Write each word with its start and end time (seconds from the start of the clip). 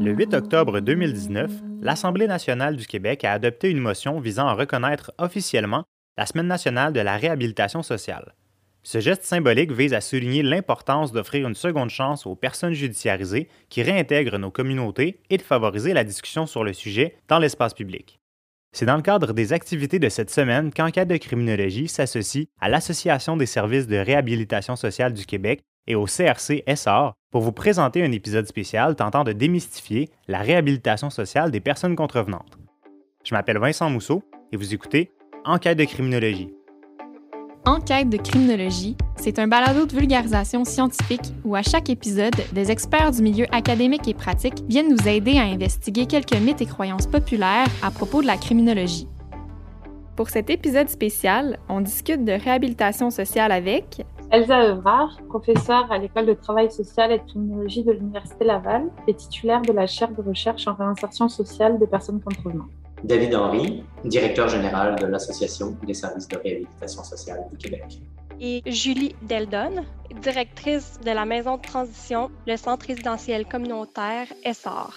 Le 0.00 0.12
8 0.12 0.34
octobre 0.34 0.78
2019, 0.78 1.50
l'Assemblée 1.80 2.28
nationale 2.28 2.76
du 2.76 2.86
Québec 2.86 3.24
a 3.24 3.32
adopté 3.32 3.70
une 3.70 3.80
motion 3.80 4.20
visant 4.20 4.46
à 4.46 4.54
reconnaître 4.54 5.10
officiellement 5.18 5.82
la 6.16 6.26
Semaine 6.26 6.46
nationale 6.46 6.92
de 6.92 7.00
la 7.00 7.16
réhabilitation 7.16 7.82
sociale. 7.82 8.36
Ce 8.84 9.00
geste 9.00 9.24
symbolique 9.24 9.72
vise 9.72 9.94
à 9.94 10.00
souligner 10.00 10.44
l'importance 10.44 11.10
d'offrir 11.10 11.48
une 11.48 11.56
seconde 11.56 11.90
chance 11.90 12.24
aux 12.24 12.36
personnes 12.36 12.72
judiciarisées 12.72 13.48
qui 13.68 13.82
réintègrent 13.82 14.38
nos 14.38 14.52
communautés 14.52 15.18
et 15.28 15.38
de 15.38 15.42
favoriser 15.42 15.92
la 15.92 16.04
discussion 16.04 16.46
sur 16.46 16.62
le 16.62 16.72
sujet 16.72 17.16
dans 17.26 17.40
l'espace 17.40 17.74
public. 17.74 18.20
C'est 18.70 18.86
dans 18.86 18.94
le 18.94 19.02
cadre 19.02 19.32
des 19.32 19.52
activités 19.52 19.98
de 19.98 20.08
cette 20.08 20.30
semaine 20.30 20.72
qu'Enquête 20.72 21.08
de 21.08 21.16
criminologie 21.16 21.88
s'associe 21.88 22.46
à 22.60 22.68
l'Association 22.68 23.36
des 23.36 23.46
services 23.46 23.88
de 23.88 23.96
réhabilitation 23.96 24.76
sociale 24.76 25.14
du 25.14 25.26
Québec 25.26 25.62
et 25.86 25.94
au 25.94 26.06
CRC 26.06 26.64
SR 26.66 27.12
pour 27.30 27.42
vous 27.42 27.52
présenter 27.52 28.02
un 28.04 28.12
épisode 28.12 28.46
spécial 28.46 28.96
tentant 28.96 29.24
de 29.24 29.32
démystifier 29.32 30.10
la 30.28 30.38
réhabilitation 30.38 31.10
sociale 31.10 31.50
des 31.50 31.60
personnes 31.60 31.96
contrevenantes. 31.96 32.58
Je 33.24 33.34
m'appelle 33.34 33.58
Vincent 33.58 33.90
Mousseau 33.90 34.22
et 34.52 34.56
vous 34.56 34.74
écoutez 34.74 35.10
Enquête 35.44 35.78
de 35.78 35.84
criminologie. 35.84 36.52
Enquête 37.64 38.08
de 38.08 38.16
criminologie, 38.16 38.96
c'est 39.16 39.40
un 39.40 39.48
balado 39.48 39.86
de 39.86 39.92
vulgarisation 39.92 40.64
scientifique 40.64 41.32
où 41.44 41.56
à 41.56 41.62
chaque 41.62 41.90
épisode, 41.90 42.36
des 42.52 42.70
experts 42.70 43.10
du 43.10 43.22
milieu 43.22 43.46
académique 43.52 44.06
et 44.06 44.14
pratique 44.14 44.62
viennent 44.68 44.88
nous 44.88 45.08
aider 45.08 45.38
à 45.38 45.42
investiguer 45.42 46.06
quelques 46.06 46.36
mythes 46.36 46.62
et 46.62 46.66
croyances 46.66 47.08
populaires 47.08 47.66
à 47.82 47.90
propos 47.90 48.22
de 48.22 48.28
la 48.28 48.36
criminologie. 48.36 49.08
Pour 50.14 50.30
cet 50.30 50.48
épisode 50.48 50.88
spécial, 50.88 51.58
on 51.68 51.80
discute 51.80 52.24
de 52.24 52.32
réhabilitation 52.32 53.10
sociale 53.10 53.52
avec 53.52 54.06
Elsa 54.32 54.64
Evrard, 54.64 55.20
professeure 55.28 55.90
à 55.90 55.98
l'École 55.98 56.26
de 56.26 56.34
travail 56.34 56.70
social 56.70 57.12
et 57.12 57.18
de 57.18 57.24
criminologie 57.24 57.84
de 57.84 57.92
l'Université 57.92 58.44
Laval 58.44 58.90
et 59.06 59.14
titulaire 59.14 59.62
de 59.62 59.72
la 59.72 59.86
chaire 59.86 60.10
de 60.10 60.20
recherche 60.20 60.66
en 60.66 60.74
réinsertion 60.74 61.28
sociale 61.28 61.78
des 61.78 61.86
personnes 61.86 62.20
contrevenantes. 62.20 62.70
David 63.04 63.36
Henry, 63.36 63.84
directeur 64.04 64.48
général 64.48 64.96
de 64.96 65.06
l'Association 65.06 65.76
des 65.86 65.94
services 65.94 66.26
de 66.26 66.38
réhabilitation 66.38 67.04
sociale 67.04 67.46
du 67.52 67.56
Québec. 67.56 68.00
Et 68.40 68.62
Julie 68.66 69.14
Deldon, 69.22 69.84
directrice 70.20 70.98
de 71.04 71.12
la 71.12 71.24
Maison 71.24 71.56
de 71.56 71.62
transition, 71.62 72.30
le 72.48 72.56
Centre 72.56 72.86
résidentiel 72.86 73.46
communautaire 73.46 74.26
Essor. 74.44 74.96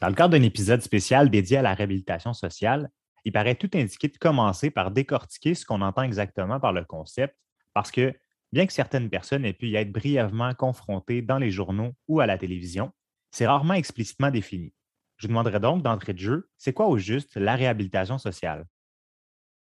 Dans 0.00 0.08
le 0.08 0.14
cadre 0.14 0.36
d'un 0.36 0.42
épisode 0.42 0.82
spécial 0.82 1.30
dédié 1.30 1.56
à 1.56 1.62
la 1.62 1.72
réhabilitation 1.72 2.34
sociale, 2.34 2.90
il 3.26 3.32
paraît 3.32 3.56
tout 3.56 3.70
indiqué 3.74 4.08
de 4.08 4.16
commencer 4.16 4.70
par 4.70 4.90
décortiquer 4.90 5.54
ce 5.54 5.66
qu'on 5.66 5.82
entend 5.82 6.02
exactement 6.02 6.58
par 6.58 6.72
le 6.72 6.84
concept, 6.84 7.36
parce 7.74 7.90
que 7.90 8.14
Bien 8.52 8.66
que 8.66 8.72
certaines 8.72 9.10
personnes 9.10 9.44
aient 9.44 9.52
pu 9.52 9.68
y 9.68 9.76
être 9.76 9.92
brièvement 9.92 10.54
confrontées 10.54 11.22
dans 11.22 11.38
les 11.38 11.50
journaux 11.50 11.92
ou 12.08 12.20
à 12.20 12.26
la 12.26 12.38
télévision, 12.38 12.92
c'est 13.30 13.46
rarement 13.46 13.74
explicitement 13.74 14.30
défini. 14.30 14.72
Je 15.16 15.26
vous 15.26 15.28
demanderai 15.28 15.60
donc 15.60 15.82
d'entrée 15.82 16.12
de 16.12 16.18
jeu, 16.18 16.48
c'est 16.56 16.72
quoi 16.72 16.86
au 16.86 16.96
juste 16.96 17.36
la 17.36 17.56
réhabilitation 17.56 18.18
sociale? 18.18 18.64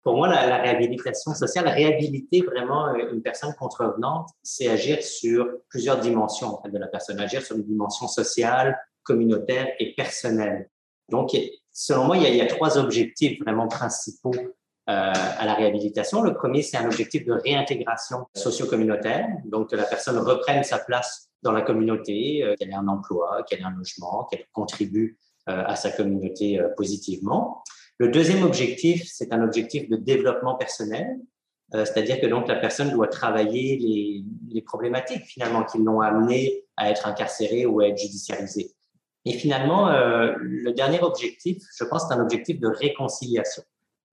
Pour 0.03 0.15
moi, 0.15 0.29
la, 0.29 0.57
réhabilitation 0.57 1.35
sociale, 1.35 1.67
réhabiliter 1.67 2.41
vraiment 2.41 2.87
euh, 2.87 3.13
une 3.13 3.21
personne 3.21 3.53
contrevenante, 3.59 4.29
c'est 4.41 4.67
agir 4.67 5.03
sur 5.03 5.47
plusieurs 5.69 5.99
dimensions 5.99 6.59
de 6.65 6.77
la 6.79 6.87
personne, 6.87 7.19
agir 7.19 7.43
sur 7.43 7.55
une 7.55 7.63
dimension 7.63 8.07
sociale, 8.07 8.79
communautaire 9.03 9.67
et 9.79 9.93
personnelle. 9.93 10.71
Donc, 11.09 11.35
selon 11.73 12.05
moi, 12.05 12.17
il 12.17 12.35
y 12.35 12.41
a, 12.41 12.45
trois 12.45 12.77
objectifs 12.77 13.39
vraiment 13.39 13.67
principaux 13.67 14.33
euh, 14.89 15.13
à 15.13 15.45
la 15.45 15.53
réhabilitation. 15.53 16.21
Le 16.21 16.33
premier, 16.33 16.63
c'est 16.63 16.77
un 16.77 16.85
objectif 16.85 17.25
de 17.25 17.33
réintégration 17.33 18.25
socio-communautaire, 18.35 19.27
donc 19.45 19.69
que 19.69 19.75
la 19.75 19.83
personne 19.83 20.17
reprenne 20.17 20.63
sa 20.63 20.79
place 20.79 21.29
dans 21.43 21.51
la 21.51 21.61
communauté, 21.61 22.43
euh, 22.43 22.55
qu'elle 22.57 22.71
ait 22.71 22.75
un 22.75 22.87
emploi, 22.87 23.43
qu'elle 23.47 23.59
ait 23.59 23.63
un 23.63 23.75
logement, 23.77 24.25
qu'elle 24.25 24.45
contribue 24.51 25.17
euh, 25.49 25.63
à 25.65 25.75
sa 25.75 25.91
communauté 25.91 26.59
positivement. 26.75 27.63
Le 27.99 28.09
deuxième 28.09 28.43
objectif, 28.43 29.03
c'est 29.05 29.31
un 29.31 29.43
objectif 29.43 29.87
de 29.87 29.95
développement 29.95 30.55
personnel, 30.55 31.19
c'est-à-dire 31.73 32.19
que 32.19 32.25
donc 32.25 32.49
la 32.49 32.57
personne 32.57 32.89
doit 32.89 33.07
travailler 33.07 33.77
les, 33.77 34.25
les 34.49 34.61
problématiques 34.61 35.23
finalement 35.23 35.63
qui 35.63 35.77
l'ont 35.77 36.01
amené 36.01 36.65
à 36.75 36.89
être 36.89 37.07
incarcérée 37.07 37.65
ou 37.65 37.79
à 37.79 37.87
être 37.87 37.97
judiciarisée. 37.97 38.71
Et 39.25 39.33
finalement, 39.33 39.89
le 40.39 40.71
dernier 40.71 40.99
objectif, 41.01 41.61
je 41.77 41.83
pense, 41.83 42.07
c'est 42.07 42.13
un 42.15 42.21
objectif 42.21 42.59
de 42.59 42.67
réconciliation. 42.67 43.63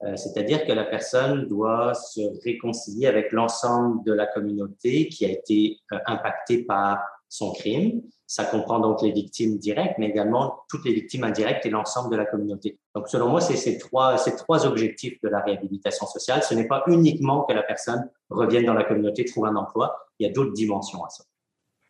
Euh, 0.05 0.15
c'est-à-dire 0.17 0.65
que 0.65 0.73
la 0.73 0.85
personne 0.85 1.49
doit 1.49 1.93
se 1.95 2.21
réconcilier 2.45 3.09
avec 3.09 3.33
l'ensemble 3.33 4.05
de 4.05 4.13
la 4.13 4.27
communauté 4.27 5.09
qui 5.09 5.25
a 5.25 5.29
été 5.29 5.79
euh, 5.93 5.99
impactée 6.07 6.65
par 6.65 7.01
son 7.29 7.53
crime. 7.53 8.03
Ça 8.27 8.45
comprend 8.45 8.79
donc 8.79 9.03
les 9.03 9.11
victimes 9.11 9.59
directes, 9.59 9.97
mais 9.99 10.09
également 10.09 10.61
toutes 10.69 10.85
les 10.85 10.93
victimes 10.93 11.25
indirectes 11.25 11.67
et 11.67 11.71
l'ensemble 11.71 12.13
de 12.13 12.17
la 12.17 12.27
communauté. 12.27 12.79
Donc, 12.95 13.09
selon 13.09 13.29
moi, 13.29 13.41
c'est 13.41 13.57
ces 13.57 13.79
trois, 13.79 14.19
ces 14.19 14.37
trois 14.37 14.67
objectifs 14.67 15.21
de 15.23 15.29
la 15.29 15.41
réhabilitation 15.41 16.07
sociale. 16.07 16.43
Ce 16.43 16.55
n'est 16.55 16.69
pas 16.69 16.85
uniquement 16.87 17.43
que 17.43 17.53
la 17.53 17.63
personne 17.63 18.09
revienne 18.31 18.67
dans 18.67 18.75
la 18.75 18.85
communauté, 18.85 19.25
trouve 19.25 19.47
un 19.47 19.57
emploi. 19.57 19.99
Il 20.19 20.27
y 20.27 20.31
a 20.31 20.33
d'autres 20.33 20.53
dimensions 20.53 21.05
à 21.05 21.09
ça. 21.09 21.25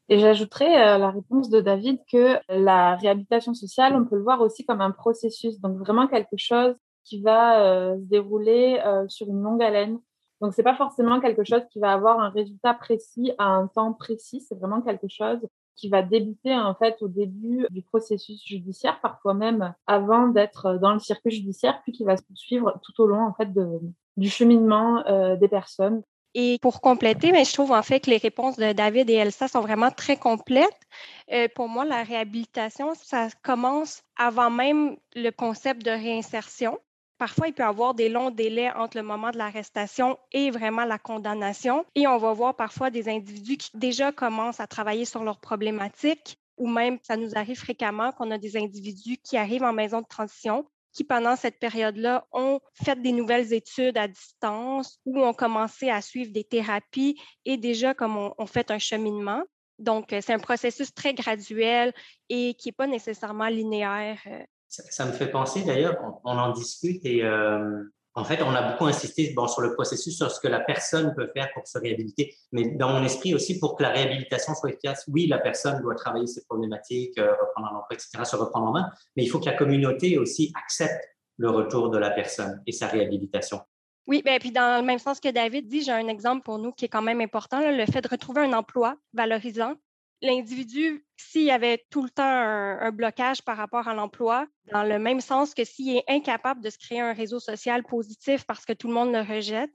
Et 0.09 0.19
j'ajouterais 0.19 0.95
euh, 0.95 0.99
la 0.99 1.11
réponse 1.11 1.51
de 1.51 1.61
David 1.61 2.01
que 2.11 2.39
la 2.49 2.97
réhabilitation 2.97 3.55
sociale, 3.55 3.95
on 3.95 4.05
peut 4.05 4.17
le 4.17 4.23
voir 4.23 4.41
aussi 4.41 4.65
comme 4.65 4.81
un 4.81 4.91
processus, 4.91 5.61
donc 5.61 5.77
vraiment 5.79 6.07
quelque 6.07 6.37
chose 6.37 6.75
qui 7.05 7.21
va 7.23 7.63
euh, 7.63 7.97
se 7.97 8.05
dérouler 8.05 8.81
euh, 8.85 9.07
sur 9.09 9.29
une 9.29 9.43
longue 9.43 9.63
haleine. 9.63 9.99
Donc, 10.41 10.55
c'est 10.55 10.63
pas 10.63 10.77
forcément 10.77 11.21
quelque 11.21 11.45
chose 11.45 11.63
qui 11.71 11.81
va 11.81 11.93
avoir 11.93 12.21
un 12.21 12.31
résultat 12.31 12.75
précis 12.75 13.33
à 13.39 13.47
un 13.47 13.67
temps 13.67 13.93
précis. 13.93 14.41
C'est 14.41 14.55
vraiment 14.55 14.83
quelque 14.83 15.09
chose 15.09 15.41
qui 15.75 15.89
va 15.89 16.03
débuter 16.03 16.55
en 16.55 16.75
fait 16.75 16.97
au 17.03 17.09
début 17.09 17.67
du 17.71 17.83
processus 17.83 18.45
judiciaire, 18.45 19.01
parfois 19.01 19.33
même 19.33 19.75
avant 19.87 20.29
d'être 20.29 20.79
dans 20.79 20.93
le 20.93 20.99
circuit 20.99 21.31
judiciaire, 21.31 21.81
puis 21.83 21.93
qui 21.93 22.05
va 22.05 22.17
se 22.17 22.23
poursuivre 22.25 22.79
tout 22.83 23.01
au 23.01 23.07
long 23.07 23.23
en 23.23 23.33
fait 23.33 23.53
de, 23.53 23.81
du 24.17 24.29
cheminement 24.29 25.07
euh, 25.07 25.37
des 25.37 25.49
personnes. 25.49 26.03
Et 26.41 26.61
pour 26.63 26.81
compléter, 26.81 27.33
mais 27.33 27.45
je 27.45 27.53
trouve 27.53 27.73
en 27.73 27.83
fait 27.83 27.99
que 27.99 28.11
les 28.11 28.17
réponses 28.17 28.55
de 28.59 28.73
David 28.73 29.11
et 29.11 29.15
Elsa 29.15 29.49
sont 29.49 29.61
vraiment 29.61 29.91
très 29.91 30.17
complètes. 30.17 30.87
Euh, 31.33 31.49
pour 31.53 31.69
moi, 31.69 31.85
la 31.85 32.05
réhabilitation, 32.05 32.95
ça 32.95 33.27
commence 33.43 34.05
avant 34.17 34.49
même 34.49 34.97
le 35.17 35.31
concept 35.31 35.85
de 35.85 35.91
réinsertion. 35.91 36.79
Parfois, 37.19 37.49
il 37.49 37.55
peut 37.55 37.65
y 37.65 37.67
avoir 37.67 37.95
des 37.95 38.09
longs 38.09 38.31
délais 38.31 38.71
entre 38.71 38.99
le 38.99 39.03
moment 39.03 39.33
de 39.33 39.37
l'arrestation 39.37 40.17
et 40.31 40.53
vraiment 40.53 40.85
la 40.85 41.01
condamnation. 41.01 41.85
Et 41.97 42.07
on 42.07 42.19
va 42.19 42.33
voir 42.35 42.55
parfois 42.55 42.91
des 42.91 43.09
individus 43.09 43.57
qui 43.57 43.77
déjà 43.77 44.13
commencent 44.13 44.61
à 44.61 44.69
travailler 44.69 45.07
sur 45.07 45.25
leurs 45.25 45.41
problématiques 45.41 46.39
ou 46.57 46.69
même 46.69 46.99
ça 47.03 47.17
nous 47.17 47.37
arrive 47.37 47.59
fréquemment 47.59 48.13
qu'on 48.13 48.31
a 48.31 48.39
des 48.39 48.57
individus 48.57 49.17
qui 49.17 49.37
arrivent 49.37 49.65
en 49.65 49.73
maison 49.73 50.03
de 50.03 50.07
transition 50.07 50.67
qui, 50.99 51.05
pendant 51.05 51.37
cette 51.37 51.61
période-là, 51.61 52.27
ont 52.33 52.59
fait 52.75 53.01
des 53.01 53.13
nouvelles 53.13 53.53
études 53.53 53.97
à 53.97 54.09
distance 54.09 54.99
ou 55.05 55.23
ont 55.23 55.33
commencé 55.33 55.91
à 55.91 56.03
suivre 56.03 56.33
des 56.33 56.43
thérapies 56.43 57.17
et 57.45 57.57
déjà 57.57 57.95
comme 57.95 58.17
on, 58.17 58.47
fait 58.47 58.73
un 58.73 58.81
cheminement. 58.81 59.45
Donc, 59.79 60.09
c'est 60.11 60.33
un 60.33 60.41
processus 60.41 60.93
très 60.93 61.15
graduel 61.15 61.93
et 62.29 62.55
qui 62.55 62.67
n'est 62.69 62.73
pas 62.73 62.89
nécessairement 62.89 63.47
linéaire 63.47 64.19
euh, 64.27 64.43
ça, 64.67 65.07
me 65.07 65.13
fait 65.13 65.31
penser 65.31 65.63
d'ailleurs, 65.63 65.97
on, 66.25 66.37
en 66.37 66.51
discute 66.51 67.07
et 67.07 67.23
euh, 67.23 67.85
en 68.19 68.25
fait, 68.25 68.43
on 68.43 68.53
a 68.53 68.73
beaucoup 68.73 68.87
insisté 68.87 69.33
sur 69.33 69.61
le 69.61 69.75
processus, 69.75 70.17
sur 70.17 70.29
ce 70.29 70.41
que 70.41 70.49
la 70.49 70.59
personne 70.59 71.15
peut 71.15 71.31
faire 71.33 71.49
pour 71.55 71.67
se 71.69 71.79
réhabiliter. 71.79 72.35
Mais 72.51 72.71
dans 72.71 72.91
mon 72.91 73.05
esprit 73.05 73.33
aussi, 73.33 73.61
pour 73.61 73.77
que 73.77 73.85
la 73.85 73.91
réhabilitation 73.91 74.55
soit 74.57 74.71
efficace, 74.71 75.05
oui, 75.07 75.29
la 75.29 75.39
personne 75.39 75.81
doit 75.83 75.95
travailler 75.95 76.27
ses 76.27 76.45
problématiques, 76.45 77.17
euh, 77.19 77.31
reprendre 77.31 77.69
un 77.73 77.79
emploi, 77.79 77.93
etc., 77.93 78.25
se 78.25 78.35
reprendre 78.35 78.67
en 78.67 78.73
main. 78.73 78.91
Mais 79.17 79.23
il 79.23 79.29
faut 79.29 79.39
que 79.39 79.47
la 79.47 79.53
communauté 79.53 80.19
aussi 80.19 80.53
accepte 80.61 81.01
le 81.37 81.51
retour 81.51 81.91
de 81.91 81.99
la 81.99 82.11
personne 82.11 82.61
et 82.67 82.73
sa 82.73 82.89
réhabilitation. 82.89 83.61
Oui, 84.09 84.23
bien, 84.25 84.39
puis 84.39 84.51
dans 84.51 84.81
le 84.81 84.87
même 84.87 84.99
sens 84.99 85.21
que 85.21 85.29
David 85.29 85.69
dit, 85.69 85.83
j'ai 85.83 85.93
un 85.93 86.09
exemple 86.09 86.43
pour 86.43 86.59
nous 86.59 86.73
qui 86.73 86.87
est 86.87 86.89
quand 86.89 87.03
même 87.03 87.21
important, 87.21 87.61
le 87.61 87.87
fait 87.87 88.01
de 88.01 88.09
retrouver 88.09 88.41
un 88.41 88.53
emploi 88.53 88.97
valorisant 89.13 89.75
l'individu, 90.21 91.05
s'il 91.17 91.51
avait 91.51 91.85
tout 91.91 92.03
le 92.03 92.11
temps 92.11 92.25
un, 92.25 92.91
blocage 92.91 93.43
par 93.43 93.57
rapport 93.57 93.89
à 93.89 93.95
l'emploi, 93.95 94.47
dans 94.73 94.83
le 94.83 94.99
même 94.99 95.21
sens 95.21 95.55
que 95.55 95.65
s'il 95.65 95.97
est 95.97 96.05
incapable 96.09 96.63
de 96.63 96.71
se 96.71 96.79
créer 96.79 97.01
un 97.01 97.13
réseau 97.13 97.41
social 97.41 97.83
positif 97.85 98.45
parce 98.45 98.65
que 98.65 98.73
tout 98.73 98.89
le 98.89 98.95
monde 98.95 99.13
le 99.13 99.21
rejette, 99.21 99.75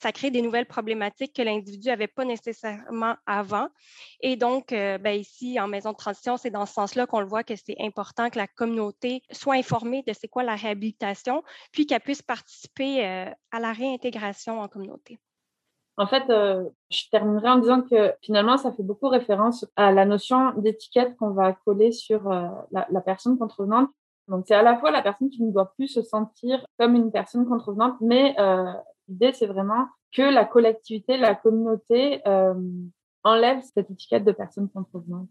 ça 0.00 0.12
crée 0.12 0.30
des 0.30 0.42
nouvelles 0.42 0.66
problématiques 0.66 1.34
que 1.34 1.42
l'individu 1.42 1.88
n'avait 1.88 2.08
pas 2.08 2.24
nécessairement 2.24 3.16
avant. 3.26 3.68
Et 4.20 4.36
donc, 4.36 4.72
euh, 4.72 4.98
ben, 4.98 5.18
ici, 5.18 5.60
en 5.60 5.68
maison 5.68 5.92
de 5.92 5.96
transition, 5.96 6.36
c'est 6.36 6.50
dans 6.50 6.66
ce 6.66 6.74
sens-là 6.74 7.06
qu'on 7.06 7.20
le 7.20 7.26
voit 7.26 7.44
que 7.44 7.54
c'est 7.56 7.76
important 7.80 8.30
que 8.30 8.38
la 8.38 8.46
communauté 8.46 9.22
soit 9.30 9.54
informée 9.54 10.02
de 10.06 10.12
c'est 10.12 10.28
quoi 10.28 10.42
la 10.42 10.56
réhabilitation, 10.56 11.42
puis 11.72 11.86
qu'elle 11.86 12.00
puisse 12.00 12.22
participer 12.22 13.04
euh, 13.04 13.30
à 13.50 13.60
la 13.60 13.72
réintégration 13.72 14.60
en 14.60 14.68
communauté. 14.68 15.18
En 15.98 16.06
fait, 16.06 16.30
euh, 16.30 16.64
je 16.90 17.02
terminerai 17.10 17.50
en 17.50 17.58
disant 17.58 17.82
que 17.82 18.12
finalement, 18.22 18.56
ça 18.56 18.72
fait 18.72 18.82
beaucoup 18.82 19.08
référence 19.08 19.66
à 19.76 19.92
la 19.92 20.06
notion 20.06 20.52
d'étiquette 20.58 21.16
qu'on 21.16 21.30
va 21.30 21.52
coller 21.52 21.92
sur 21.92 22.30
euh, 22.30 22.48
la, 22.70 23.00
personne 23.02 23.38
contrevenante. 23.38 23.90
Donc, 24.28 24.44
c'est 24.48 24.54
à 24.54 24.62
la 24.62 24.78
fois 24.78 24.90
la 24.90 25.02
personne 25.02 25.28
qui 25.28 25.42
ne 25.42 25.52
doit 25.52 25.72
plus 25.74 25.88
se 25.88 26.02
sentir 26.02 26.64
comme 26.78 26.94
une 26.94 27.12
personne 27.12 27.46
contrevenante, 27.46 27.96
mais 28.00 28.34
euh, 28.38 28.72
l'idée, 29.08 29.32
c'est 29.34 29.46
vraiment 29.46 29.86
que 30.12 30.22
la 30.22 30.44
collectivité, 30.44 31.18
la 31.18 31.34
communauté 31.34 32.22
enlève 33.24 33.60
cette 33.62 33.90
étiquette 33.90 34.24
de 34.24 34.32
personne 34.32 34.68
contrevenante. 34.68 35.30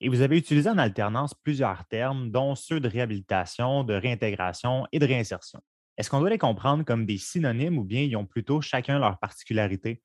Et 0.00 0.08
vous 0.08 0.20
avez 0.20 0.38
utilisé 0.38 0.70
en 0.70 0.78
alternance 0.78 1.34
plusieurs 1.34 1.84
termes, 1.86 2.30
dont 2.30 2.54
ceux 2.54 2.78
de 2.78 2.88
réhabilitation, 2.88 3.82
de 3.84 3.94
réintégration 3.94 4.86
et 4.92 4.98
de 4.98 5.06
réinsertion. 5.06 5.60
Est-ce 5.98 6.10
qu'on 6.10 6.20
doit 6.20 6.30
les 6.30 6.38
comprendre 6.38 6.84
comme 6.84 7.06
des 7.06 7.18
synonymes 7.18 7.76
ou 7.76 7.82
bien 7.82 8.02
ils 8.02 8.16
ont 8.16 8.24
plutôt 8.24 8.60
chacun 8.60 9.00
leur 9.00 9.18
particularité? 9.18 10.00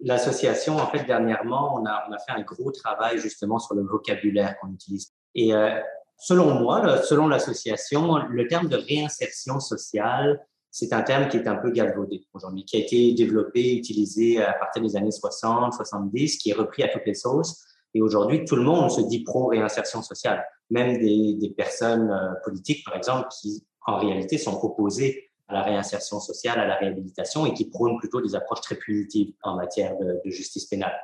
L'association, 0.00 0.76
en 0.76 0.86
fait, 0.86 1.04
dernièrement, 1.04 1.78
on 1.78 1.84
a, 1.84 2.08
fait 2.26 2.32
un 2.32 2.40
gros 2.40 2.72
travail 2.72 3.18
justement 3.18 3.58
sur 3.58 3.74
le 3.74 3.82
vocabulaire 3.82 4.56
qu'on 4.58 4.72
utilise. 4.72 5.12
Et 5.34 5.52
euh, 5.52 5.78
selon 6.16 6.54
moi, 6.54 7.02
selon 7.02 7.28
l'association, 7.28 8.16
le 8.30 8.46
terme 8.46 8.68
de 8.68 8.76
réinsertion 8.76 9.60
sociale, 9.60 10.42
c'est 10.70 10.94
un 10.94 11.02
terme 11.02 11.28
qui 11.28 11.36
est 11.36 11.48
un 11.48 11.56
peu 11.56 11.70
galvaudé 11.70 12.26
aujourd'hui, 12.32 12.64
qui 12.64 12.76
a 12.76 12.80
été 12.80 13.12
développé, 13.12 13.76
utilisé 13.76 14.42
à 14.42 14.54
partir 14.54 14.82
des 14.82 14.96
années 14.96 15.10
60, 15.10 15.74
70, 15.74 16.38
qui 16.38 16.50
est 16.50 16.54
repris 16.54 16.82
à 16.82 16.88
toutes 16.88 17.04
les 17.04 17.14
sauces. 17.14 17.62
Et 17.92 18.00
aujourd'hui, 18.00 18.44
tout 18.46 18.56
le 18.56 18.62
monde 18.62 18.90
se 18.90 19.02
dit 19.02 19.22
pro-réinsertion 19.22 20.00
sociale. 20.00 20.46
Même 20.70 20.98
des, 20.98 21.34
des 21.34 21.50
personnes 21.50 22.10
euh, 22.10 22.32
politiques, 22.44 22.84
par 22.86 22.96
exemple, 22.96 23.28
qui 23.40 23.66
en 23.88 23.98
réalité 23.98 24.36
sont 24.36 24.62
opposées 24.62 25.30
à 25.48 25.54
la 25.54 25.62
réinsertion 25.62 26.20
sociale, 26.20 26.60
à 26.60 26.66
la 26.66 26.76
réhabilitation 26.76 27.46
et 27.46 27.54
qui 27.54 27.64
prônent 27.70 27.98
plutôt 27.98 28.20
des 28.20 28.34
approches 28.34 28.60
très 28.60 28.74
punitives 28.74 29.32
en 29.42 29.56
matière 29.56 29.96
de, 29.98 30.20
justice 30.30 30.66
pénale. 30.66 30.94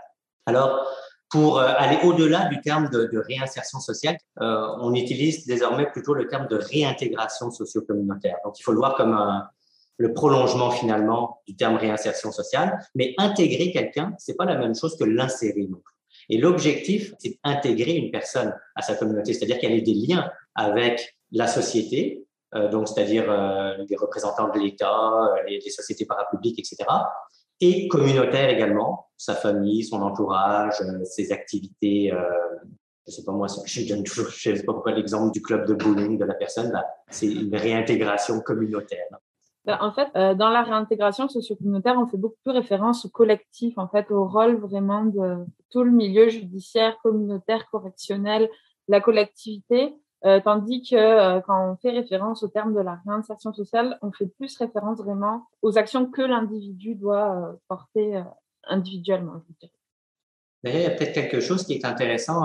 Alors, 0.45 0.87
pour 1.31 1.59
euh, 1.59 1.73
aller 1.79 1.99
au-delà 2.05 2.49
du 2.49 2.61
terme 2.61 2.91
de, 2.91 3.19
réinsertion 3.27 3.81
sociale, 3.81 4.19
euh, 4.43 4.67
on 4.81 4.95
utilise 4.95 5.47
désormais 5.47 5.87
plutôt 5.91 6.13
le 6.13 6.29
terme 6.29 6.47
de 6.49 6.57
réintégration 6.57 7.51
socio-communautaire. 7.51 8.37
Donc, 8.45 8.61
il 8.61 8.63
faut 8.63 8.73
le 8.73 8.79
voir 8.79 8.97
comme 8.97 9.19
le 9.97 10.13
prolongement 10.13 10.71
finalement 10.71 11.41
du 11.47 11.57
terme 11.57 11.77
réinsertion 11.77 12.33
sociale. 12.33 12.79
Mais 12.95 13.15
intégrer 13.17 13.73
quelqu'un, 13.73 14.15
c'est 14.19 14.37
pas 14.37 14.45
la 14.45 14.59
même 14.59 14.75
chose 14.75 14.97
que 14.99 15.05
l'insérer 15.05 15.67
non 15.71 15.79
plus. 15.79 15.95
Et 16.29 16.37
l'objectif, 16.37 17.15
c'est 17.19 17.39
d'intégrer 17.43 17.93
une 17.93 18.11
personne 18.11 18.55
à 18.75 18.83
sa 18.83 18.95
communauté, 18.95 19.33
c'est-à-dire 19.33 19.59
qu'elle 19.59 19.73
ait 19.73 19.81
des 19.81 19.95
liens 19.95 20.31
avec 20.55 21.17
la 21.33 21.47
société, 21.47 22.25
donc 22.69 22.89
c'est-à-dire 22.89 23.31
euh, 23.31 23.73
les 23.89 23.97
représentants 23.97 24.51
de 24.51 24.59
l'État, 24.59 25.11
euh, 25.13 25.43
les, 25.49 25.71
sociétés 25.71 26.07
parapubliques, 26.07 26.59
etc., 26.59 26.85
et 27.61 27.89
communautaire 27.89 28.51
également, 28.51 29.09
sa 29.17 29.35
famille, 29.35 29.85
son 29.85 30.03
entourage, 30.03 30.81
euh, 30.81 31.05
ses 31.05 31.33
activités. 31.33 32.13
Euh, 32.13 32.21
je 33.07 33.13
sais 33.13 33.25
pas 33.25 33.33
moi, 33.33 33.47
je 33.67 33.89
donne 33.89 34.05
sais 34.07 34.65
pas 34.65 34.73
pourquoi 34.73 34.93
l'exemple 34.93 35.33
du 35.33 35.43
club 35.43 35.67
de 35.67 35.75
bowling 35.75 36.19
de 36.19 36.25
la 36.25 36.35
personne 36.35 36.73
là, 36.73 36.87
c'est 37.11 37.27
une 37.27 37.55
réintégration 37.55 38.41
communautaire. 38.41 39.07
Ben, 39.65 39.79
en 39.81 39.93
fait, 39.93 40.09
euh, 40.15 40.35
dans 40.35 40.51
la 40.51 40.63
réintégration 40.63 41.27
socio-communautaire, 41.29 41.97
on 41.99 42.07
fait 42.07 42.19
beaucoup 42.19 42.37
plus 42.45 42.53
référence 42.53 43.07
au 43.07 43.09
collectif, 43.09 43.79
en 43.79 43.89
fait, 43.89 44.11
au 44.11 44.27
rôle 44.29 44.57
vraiment 44.57 45.05
de 45.05 45.47
tout 45.71 45.85
le 45.85 45.91
milieu 45.91 46.29
judiciaire, 46.29 46.99
communautaire, 47.03 47.67
correctionnel, 47.71 48.51
la 48.89 49.01
collectivité, 49.01 49.95
euh, 50.27 50.41
tandis 50.41 50.83
que 50.83 50.97
euh, 50.97 51.41
quand 51.41 51.73
on 51.73 51.77
fait 51.77 51.91
référence 51.91 52.43
au 52.43 52.49
terme 52.49 52.75
de 52.75 52.81
la 52.81 52.99
réinsertion 53.07 53.53
sociale, 53.53 53.99
on 54.01 54.11
fait 54.11 54.27
plus 54.27 54.57
référence 54.57 54.99
vraiment 54.99 55.47
aux 55.61 55.77
actions 55.77 56.07
que 56.07 56.23
l'individu 56.23 56.95
doit 56.95 57.37
euh, 57.37 57.53
porter 57.69 58.23
individuellement. 58.65 59.43
Je 59.47 59.55
dirais. 59.61 59.73
D'ailleurs, 60.63 60.81
il 60.81 60.85
y 60.85 60.87
a 60.87 60.97
peut-être 60.97 61.13
quelque 61.13 61.41
chose 61.41 61.65
qui 61.67 61.75
est 61.75 61.85
intéressant. 61.85 62.45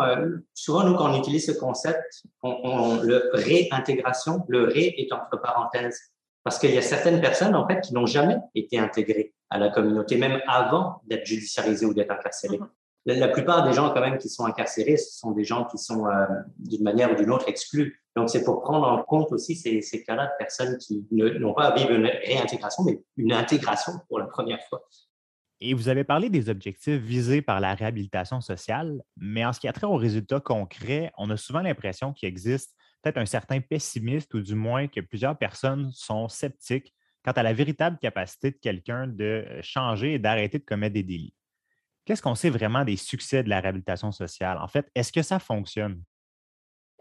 Souvent, 0.54 0.84
nous, 0.84 0.94
quand 0.98 1.10
on 1.10 1.18
utilise 1.18 1.46
ce 1.46 1.58
concept, 1.58 2.24
on, 2.44 2.54
on, 2.64 3.02
le 3.02 3.30
réintégration, 3.32 4.44
le 4.50 4.66
ré 4.66 4.94
est 4.98 5.14
entre 5.14 5.42
parenthèses. 5.42 5.98
Parce 6.44 6.60
qu'il 6.60 6.74
y 6.74 6.78
a 6.78 6.82
certaines 6.82 7.22
personnes, 7.22 7.56
en 7.56 7.66
fait, 7.66 7.80
qui 7.80 7.94
n'ont 7.94 8.06
jamais 8.06 8.36
été 8.56 8.78
intégrées 8.78 9.34
à 9.50 9.58
la 9.58 9.70
communauté, 9.70 10.18
même 10.18 10.42
avant 10.48 11.02
d'être 11.06 11.26
judiciarisées 11.26 11.86
ou 11.86 11.94
d'être 11.94 12.12
incarcérées. 12.12 12.58
Mm 12.58 12.64
-hmm. 12.64 12.70
La, 13.06 13.28
plupart 13.30 13.68
des 13.68 13.74
gens, 13.74 13.92
quand 13.94 14.02
même, 14.02 14.18
qui 14.18 14.30
sont 14.30 14.46
incarcérés, 14.46 14.98
ce 14.98 15.18
sont 15.18 15.32
des 15.32 15.44
gens 15.44 15.66
qui 15.66 15.78
sont, 15.78 16.06
euh, 16.06 16.26
d'une 16.58 16.84
manière 16.84 17.12
ou 17.12 17.16
d'une 17.16 17.32
autre, 17.32 17.48
exclus. 17.48 18.02
Donc, 18.16 18.30
c'est 18.30 18.44
pour 18.44 18.62
prendre 18.62 18.88
en 18.88 19.04
compte 19.04 19.32
aussi 19.32 19.56
ces, 19.56 19.82
ces 19.82 20.04
cas-là 20.04 20.26
de 20.26 20.32
personnes 20.38 20.78
qui 20.78 21.06
n'ont 21.12 21.54
pas 21.54 21.68
à 21.68 21.76
vivre 21.76 21.92
une 21.92 22.06
réintégration, 22.06 22.84
mais 22.84 23.02
une 23.18 23.34
intégration 23.34 23.94
pour 24.08 24.20
la 24.20 24.26
première 24.26 24.62
fois. 24.68 24.82
Et 25.62 25.74
vous 25.74 25.90
avez 25.90 26.06
parlé 26.06 26.30
des 26.30 26.50
objectifs 26.50 27.02
visés 27.02 27.42
par 27.42 27.60
la 27.60 27.74
réhabilitation 27.74 28.40
sociale, 28.40 29.02
mais 29.18 29.44
en 29.44 29.52
ce 29.52 29.60
qui 29.60 29.68
a 29.68 29.74
trait 29.74 29.88
aux 29.88 29.98
résultats 29.98 30.40
concrets, 30.40 31.12
on 31.18 31.30
a 31.30 31.38
souvent 31.38 31.60
l'impression 31.60 32.14
qu'il 32.14 32.30
existe 32.30 32.76
peut-être 33.02 33.18
un 33.18 33.26
certain 33.26 33.60
pessimiste 33.60 34.34
ou 34.34 34.42
du 34.42 34.56
moins 34.56 34.88
que 34.88 35.02
plusieurs 35.02 35.38
personnes 35.38 35.92
sont 35.94 36.30
sceptiques 36.30 36.94
quant 37.24 37.32
à 37.32 37.44
la 37.44 37.54
véritable 37.54 37.98
capacité 37.98 38.52
de 38.52 38.58
quelqu'un 38.58 39.08
de 39.08 39.46
changer 39.62 40.14
et 40.14 40.20
d'arrêter 40.20 40.60
de 40.60 40.64
commettre 40.64 40.94
des 40.94 41.04
délits. 41.04 41.34
Qu'est-ce 42.10 42.24
qu'on 42.24 42.34
sait 42.34 42.50
vraiment 42.50 42.84
des 42.84 42.96
succès 42.96 43.44
de 43.44 43.50
la 43.50 43.60
réhabilitation 43.60 44.12
sociale? 44.12 44.58
En 44.58 44.68
fait, 44.68 44.90
est-ce 44.96 45.12
que 45.12 45.22
ça 45.22 45.38
fonctionne? 45.38 46.02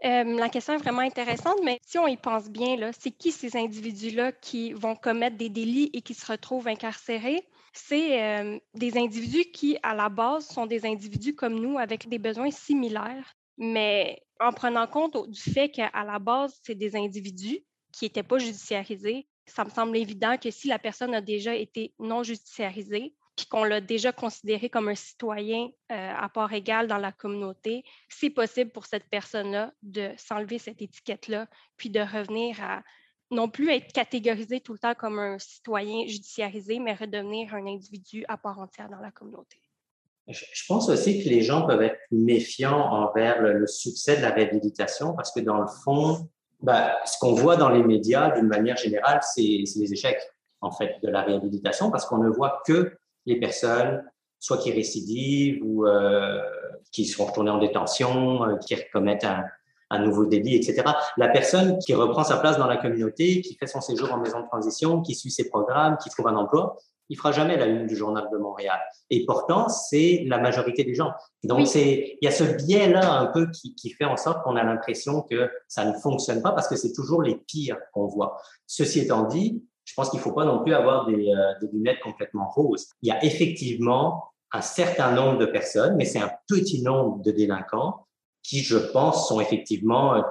La 0.03 0.49
question 0.49 0.75
est 0.75 0.77
vraiment 0.77 0.99
intéressante, 0.99 1.57
mais 1.63 1.79
si 1.81 1.97
on 1.97 2.05
y 2.05 2.15
pense 2.15 2.47
bien, 2.47 2.77
c'est 2.91 3.09
qui 3.09 3.31
ces 3.31 3.57
individus-là 3.57 4.33
qui 4.33 4.71
vont 4.73 4.95
commettre 4.95 5.35
des 5.35 5.49
délits 5.49 5.89
et 5.93 6.03
qui 6.03 6.13
se 6.13 6.31
retrouvent 6.31 6.67
incarcérés? 6.67 7.41
C'est 7.73 8.61
des 8.75 8.97
individus 8.99 9.45
qui, 9.45 9.79
à 9.81 9.95
la 9.95 10.09
base, 10.09 10.47
sont 10.47 10.67
des 10.67 10.85
individus 10.85 11.33
comme 11.33 11.55
nous 11.59 11.79
avec 11.79 12.07
des 12.07 12.19
besoins 12.19 12.51
similaires, 12.51 13.33
mais 13.57 14.21
en 14.39 14.51
prenant 14.51 14.85
compte 14.85 15.27
du 15.27 15.41
fait 15.41 15.71
qu'à 15.71 15.89
la 16.05 16.19
base, 16.19 16.59
c'est 16.61 16.75
des 16.75 16.95
individus 16.95 17.61
qui 17.91 18.05
n'étaient 18.05 18.21
pas 18.21 18.37
judiciarisés, 18.37 19.27
ça 19.47 19.65
me 19.65 19.71
semble 19.71 19.97
évident 19.97 20.37
que 20.37 20.51
si 20.51 20.67
la 20.67 20.77
personne 20.77 21.15
a 21.15 21.21
déjà 21.21 21.55
été 21.55 21.95
non 21.97 22.21
judiciarisée, 22.21 23.15
puis 23.39 23.47
qu'on 23.47 23.63
l'a 23.63 23.79
déjà 23.79 24.11
considéré 24.11 24.69
comme 24.69 24.89
un 24.89 24.95
citoyen 24.95 25.69
euh, 25.93 26.13
à 26.13 26.27
part 26.27 26.51
égale 26.51 26.87
dans 26.87 26.97
la 26.97 27.13
communauté, 27.13 27.85
c'est 28.09 28.29
possible 28.29 28.69
pour 28.69 28.85
cette 28.85 29.09
personne-là 29.09 29.71
de 29.81 30.09
s'enlever 30.17 30.59
cette 30.59 30.81
étiquette-là, 30.81 31.47
puis 31.77 31.89
de 31.89 32.01
revenir 32.01 32.61
à 32.61 32.83
non 33.31 33.47
plus 33.47 33.71
être 33.71 33.93
catégorisé 33.93 34.59
tout 34.59 34.73
le 34.73 34.79
temps 34.79 34.93
comme 34.93 35.19
un 35.19 35.39
citoyen 35.39 36.05
judiciarisé, 36.05 36.79
mais 36.79 36.93
redevenir 36.93 37.55
un 37.55 37.65
individu 37.65 38.25
à 38.27 38.35
part 38.35 38.59
entière 38.59 38.89
dans 38.89 38.99
la 38.99 39.11
communauté. 39.11 39.61
Je 40.27 40.65
pense 40.67 40.89
aussi 40.89 41.23
que 41.23 41.29
les 41.29 41.41
gens 41.41 41.65
peuvent 41.65 41.81
être 41.81 41.99
méfiants 42.11 42.91
envers 42.91 43.41
le, 43.41 43.65
succès 43.67 44.17
de 44.17 44.21
la 44.21 44.31
réhabilitation 44.31 45.13
parce 45.13 45.31
que 45.31 45.39
dans 45.39 45.61
le 45.61 45.67
fond, 45.85 46.27
ben, 46.59 46.91
ce 47.05 47.17
qu'on 47.19 47.35
voit 47.35 47.55
dans 47.55 47.69
les 47.69 47.83
médias 47.83 48.37
d'une 48.37 48.47
manière 48.47 48.75
générale, 48.75 49.21
c'est 49.23 49.41
les 49.41 49.93
échecs 49.93 50.19
en 50.59 50.71
fait 50.71 50.97
de 51.01 51.07
la 51.07 51.21
réhabilitation 51.21 51.89
parce 51.89 52.05
qu'on 52.05 52.17
ne 52.17 52.29
voit 52.29 52.61
que 52.67 52.97
les 53.25 53.39
personnes 53.39 54.03
soit 54.39 54.57
qui 54.57 54.71
récidivent 54.71 55.61
ou 55.63 55.85
euh, 55.85 56.41
qui 56.91 57.05
sont 57.05 57.25
retournées 57.25 57.51
en 57.51 57.59
détention, 57.59 58.43
euh, 58.43 58.55
qui 58.57 58.75
commettent 58.91 59.25
un, 59.25 59.43
un, 59.89 59.99
nouveau 59.99 60.25
délit, 60.25 60.55
etc. 60.55 60.83
La 61.17 61.27
personne 61.27 61.77
qui 61.79 61.93
reprend 61.93 62.23
sa 62.23 62.37
place 62.37 62.57
dans 62.57 62.67
la 62.67 62.77
communauté, 62.77 63.41
qui 63.41 63.55
fait 63.55 63.67
son 63.67 63.81
séjour 63.81 64.13
en 64.13 64.17
maison 64.17 64.39
de 64.39 64.45
transition, 64.47 65.01
qui 65.01 65.13
suit 65.15 65.31
ses 65.31 65.49
programmes, 65.49 65.97
qui 65.97 66.09
trouve 66.09 66.27
un 66.27 66.35
emploi, 66.35 66.77
il 67.09 67.17
fera 67.17 67.31
jamais 67.31 67.57
la 67.57 67.65
une 67.65 67.87
du 67.87 67.95
journal 67.95 68.29
de 68.31 68.37
Montréal. 68.37 68.79
Et 69.09 69.25
pourtant, 69.25 69.67
c'est 69.67 70.23
la 70.27 70.37
majorité 70.37 70.83
des 70.83 70.93
gens. 70.93 71.11
Donc, 71.43 71.59
oui. 71.59 71.67
c'est, 71.67 72.17
il 72.21 72.25
y 72.25 72.27
a 72.27 72.31
ce 72.31 72.43
biais-là 72.43 73.11
un 73.11 73.25
peu 73.25 73.49
qui, 73.49 73.73
qui 73.73 73.89
fait 73.89 74.05
en 74.05 74.15
sorte 74.15 74.43
qu'on 74.43 74.55
a 74.55 74.63
l'impression 74.63 75.23
que 75.23 75.49
ça 75.67 75.85
ne 75.85 75.93
fonctionne 75.93 76.43
pas 76.43 76.51
parce 76.51 76.67
que 76.67 76.75
c'est 76.75 76.93
toujours 76.93 77.23
les 77.23 77.35
pires 77.35 77.79
qu'on 77.93 78.05
voit. 78.05 78.37
Ceci 78.67 78.99
étant 78.99 79.23
dit, 79.23 79.63
je 79.89 79.95
pense 79.95 80.11
qu'il 80.11 80.19
ne 80.19 80.23
faut 80.23 80.33
pas 80.33 80.45
non 80.45 80.63
plus 80.63 80.73
avoir 80.75 81.07
des, 81.07 81.33
euh, 81.33 81.53
des, 81.61 81.67
lunettes 81.73 81.99
complètement 82.01 82.47
roses. 82.47 82.89
Il 83.01 83.09
y 83.09 83.11
a 83.11 83.23
effectivement 83.25 84.23
un 84.51 84.61
certain 84.61 85.13
nombre 85.13 85.39
de 85.39 85.47
personnes, 85.47 85.95
mais 85.95 86.05
c'est 86.05 86.19
un 86.19 86.31
petit 86.47 86.83
nombre 86.83 87.23
de 87.23 87.31
délinquants 87.31 88.05
qui, 88.43 88.59
je 88.59 88.77
pense, 88.77 89.27
sont 89.27 89.39
effectivement 89.39 90.13
euh, 90.13 90.21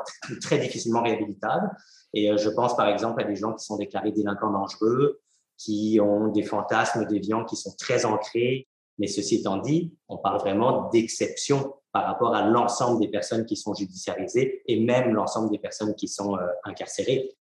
très 0.41 0.59
difficilement 0.59 1.03
réhabilitables. 1.03 1.71
Et 2.15 2.31
euh, 2.31 2.37
je 2.37 2.49
pense 2.51 2.77
par 2.77 2.89
exemple 2.89 3.21
à 3.21 3.25
des 3.25 3.35
gens 3.35 3.53
qui 3.53 3.65
sont 3.65 3.77
déclarés 3.77 4.13
délinquants 4.13 4.53
dangereux, 4.53 5.21
qui 5.57 5.99
ont 6.01 6.29
des 6.29 6.45
fantasmes 6.45 7.05
déviants 7.07 7.45
qui 7.45 7.57
sont 7.57 7.75
très 7.77 8.05
ancrés. 8.05 8.69
Mais 8.99 9.09
ceci 9.09 9.37
étant 9.37 9.57
dit, 9.57 9.93
on 10.09 10.19
parle 10.19 10.39
vraiment 10.39 10.89
d'exception 10.91 11.75
par 11.91 12.05
rapport 12.05 12.33
à 12.33 12.47
l'ensemble 12.47 13.01
des 13.01 13.09
personnes 13.09 13.45
qui 13.45 13.57
sont 13.57 13.75
judiciarisées 13.75 14.63
et 14.67 14.79
même 14.79 15.15
l'ensemble 15.15 15.51
des 15.51 15.59
personnes 15.59 15.97
qui 15.97 16.07
sont 16.07 16.37
incarcérées. 16.65 17.38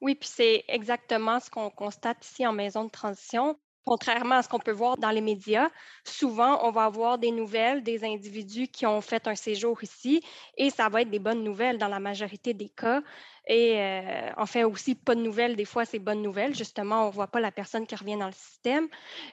Oui, 0.00 0.14
puis 0.14 0.28
c'est 0.32 0.64
exactement 0.68 1.40
ce 1.40 1.50
qu'on 1.50 1.70
constate 1.70 2.24
ici 2.24 2.46
en 2.46 2.52
maison 2.52 2.84
de 2.84 2.90
transition. 2.90 3.58
Contrairement 3.84 4.36
à 4.36 4.42
ce 4.42 4.48
qu'on 4.48 4.58
peut 4.58 4.72
voir 4.72 4.98
dans 4.98 5.10
les 5.10 5.20
médias, 5.22 5.68
souvent, 6.04 6.66
on 6.66 6.70
va 6.70 6.84
avoir 6.84 7.18
des 7.18 7.30
nouvelles 7.30 7.82
des 7.82 8.04
individus 8.04 8.68
qui 8.68 8.86
ont 8.86 9.00
fait 9.00 9.26
un 9.26 9.34
séjour 9.34 9.82
ici 9.82 10.22
et 10.56 10.70
ça 10.70 10.88
va 10.88 11.02
être 11.02 11.10
des 11.10 11.18
bonnes 11.18 11.42
nouvelles 11.42 11.78
dans 11.78 11.88
la 11.88 11.98
majorité 11.98 12.54
des 12.54 12.68
cas. 12.68 13.02
Et 13.50 13.80
euh, 13.80 14.30
en 14.36 14.46
fait 14.46 14.62
aussi, 14.62 14.94
pas 14.94 15.16
de 15.16 15.20
nouvelles, 15.20 15.56
des 15.56 15.64
fois, 15.64 15.84
c'est 15.84 15.98
bonnes 15.98 16.22
nouvelles. 16.22 16.54
Justement, 16.54 17.02
on 17.02 17.06
ne 17.08 17.12
voit 17.12 17.26
pas 17.26 17.40
la 17.40 17.50
personne 17.50 17.84
qui 17.84 17.96
revient 17.96 18.16
dans 18.16 18.28
le 18.28 18.32
système. 18.32 18.86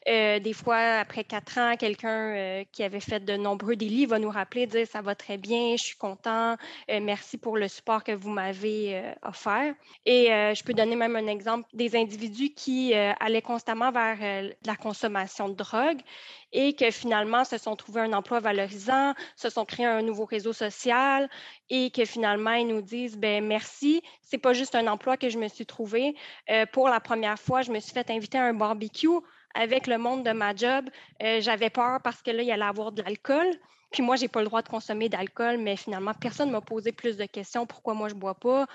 Euh, 0.10 0.40
des 0.40 0.54
fois, 0.54 0.78
après 0.78 1.24
quatre 1.24 1.60
ans, 1.60 1.76
quelqu'un 1.78 2.36
euh, 2.36 2.64
qui 2.72 2.82
avait 2.82 3.00
fait 3.00 3.24
de 3.24 3.38
nombreux 3.38 3.76
délits 3.76 4.08
va 4.08 4.18
nous 4.18 4.32
rappeler, 4.32 4.66
dire 4.66 4.88
ça 4.88 5.04
va 5.04 5.14
très 5.14 5.38
bien, 5.38 5.76
je 5.78 5.84
suis 5.84 5.98
content, 5.98 6.56
merci 6.90 7.38
pour 7.38 7.58
le 7.58 7.68
support 7.68 8.04
que 8.04 8.12
vous 8.12 8.32
m'avez 8.32 9.04
offert. 9.22 9.76
Et 10.08 10.30
je 10.30 10.64
peux 10.64 10.74
donner 10.74 10.96
même 10.96 11.16
un 11.16 11.28
exemple 11.28 11.70
des 11.74 11.96
individus 11.96 12.50
qui 12.50 12.94
allaient 12.96 13.44
constamment 13.44 13.92
vers 13.92 14.18
la 14.66 14.76
consommation 14.76 15.50
de 15.50 15.54
drogue 15.54 16.00
et 16.60 16.74
que 16.74 16.90
finalement 16.90 17.46
se 17.46 17.60
sont 17.60 17.76
trouvés 17.76 18.02
un 18.02 18.14
emploi 18.14 18.40
valorisant, 18.40 19.14
se 19.36 19.48
sont 19.48 19.64
créés 19.64 19.86
un 19.86 20.02
nouveau 20.02 20.26
réseau 20.26 20.54
social 20.54 21.30
et 21.70 21.92
que 21.92 22.04
finalement 22.04 22.54
ils 22.54 22.66
nous 22.66 22.82
disent 22.82 23.16
ben 23.16 23.46
merci, 23.46 24.02
c'est 24.24 24.40
pas 24.40 24.54
juste 24.54 24.74
un 24.74 24.88
emploi 24.88 25.18
que 25.18 25.30
je 25.30 25.38
me 25.38 25.50
suis 25.50 25.68
trouvé. 25.68 26.16
Euh, 26.50 26.66
pour 26.66 26.90
la 26.90 27.00
première 27.00 27.38
fois, 27.38 27.62
je 27.62 27.72
me 27.72 27.80
suis 27.80 27.94
fait 27.94 28.10
inviter 28.10 28.40
à 28.40 28.46
un 28.46 28.56
barbecue 28.56 29.20
avec 29.54 29.86
le 29.86 30.00
monde 30.00 30.26
de 30.26 30.32
ma 30.32 30.56
job. 30.56 30.90
Euh, 31.22 31.42
j'avais 31.42 31.70
peur 31.70 32.00
parce 32.04 32.24
que 32.24 32.32
là, 32.32 32.42
il 32.42 32.52
allait 32.52 32.64
avoir 32.64 32.92
de 32.92 33.04
l'alcool. 33.04 33.46
Puis 33.92 34.04
moi, 34.04 34.16
je 34.16 34.24
n'ai 34.24 34.28
pas 34.28 34.42
le 34.42 34.48
droit 34.48 34.62
de 34.62 34.68
consommer 34.68 35.10
d'alcool, 35.10 35.58
mais 35.58 35.76
finalement, 35.76 36.14
personne 36.14 36.50
ne 36.50 36.54
m'a 36.54 36.62
posé 36.62 36.92
plus 36.92 37.18
de 37.18 37.26
questions 37.26 37.66
pourquoi 37.66 37.94
moi 37.94 38.10
je 38.10 38.16
bois 38.16 38.36
pas. 38.36 38.66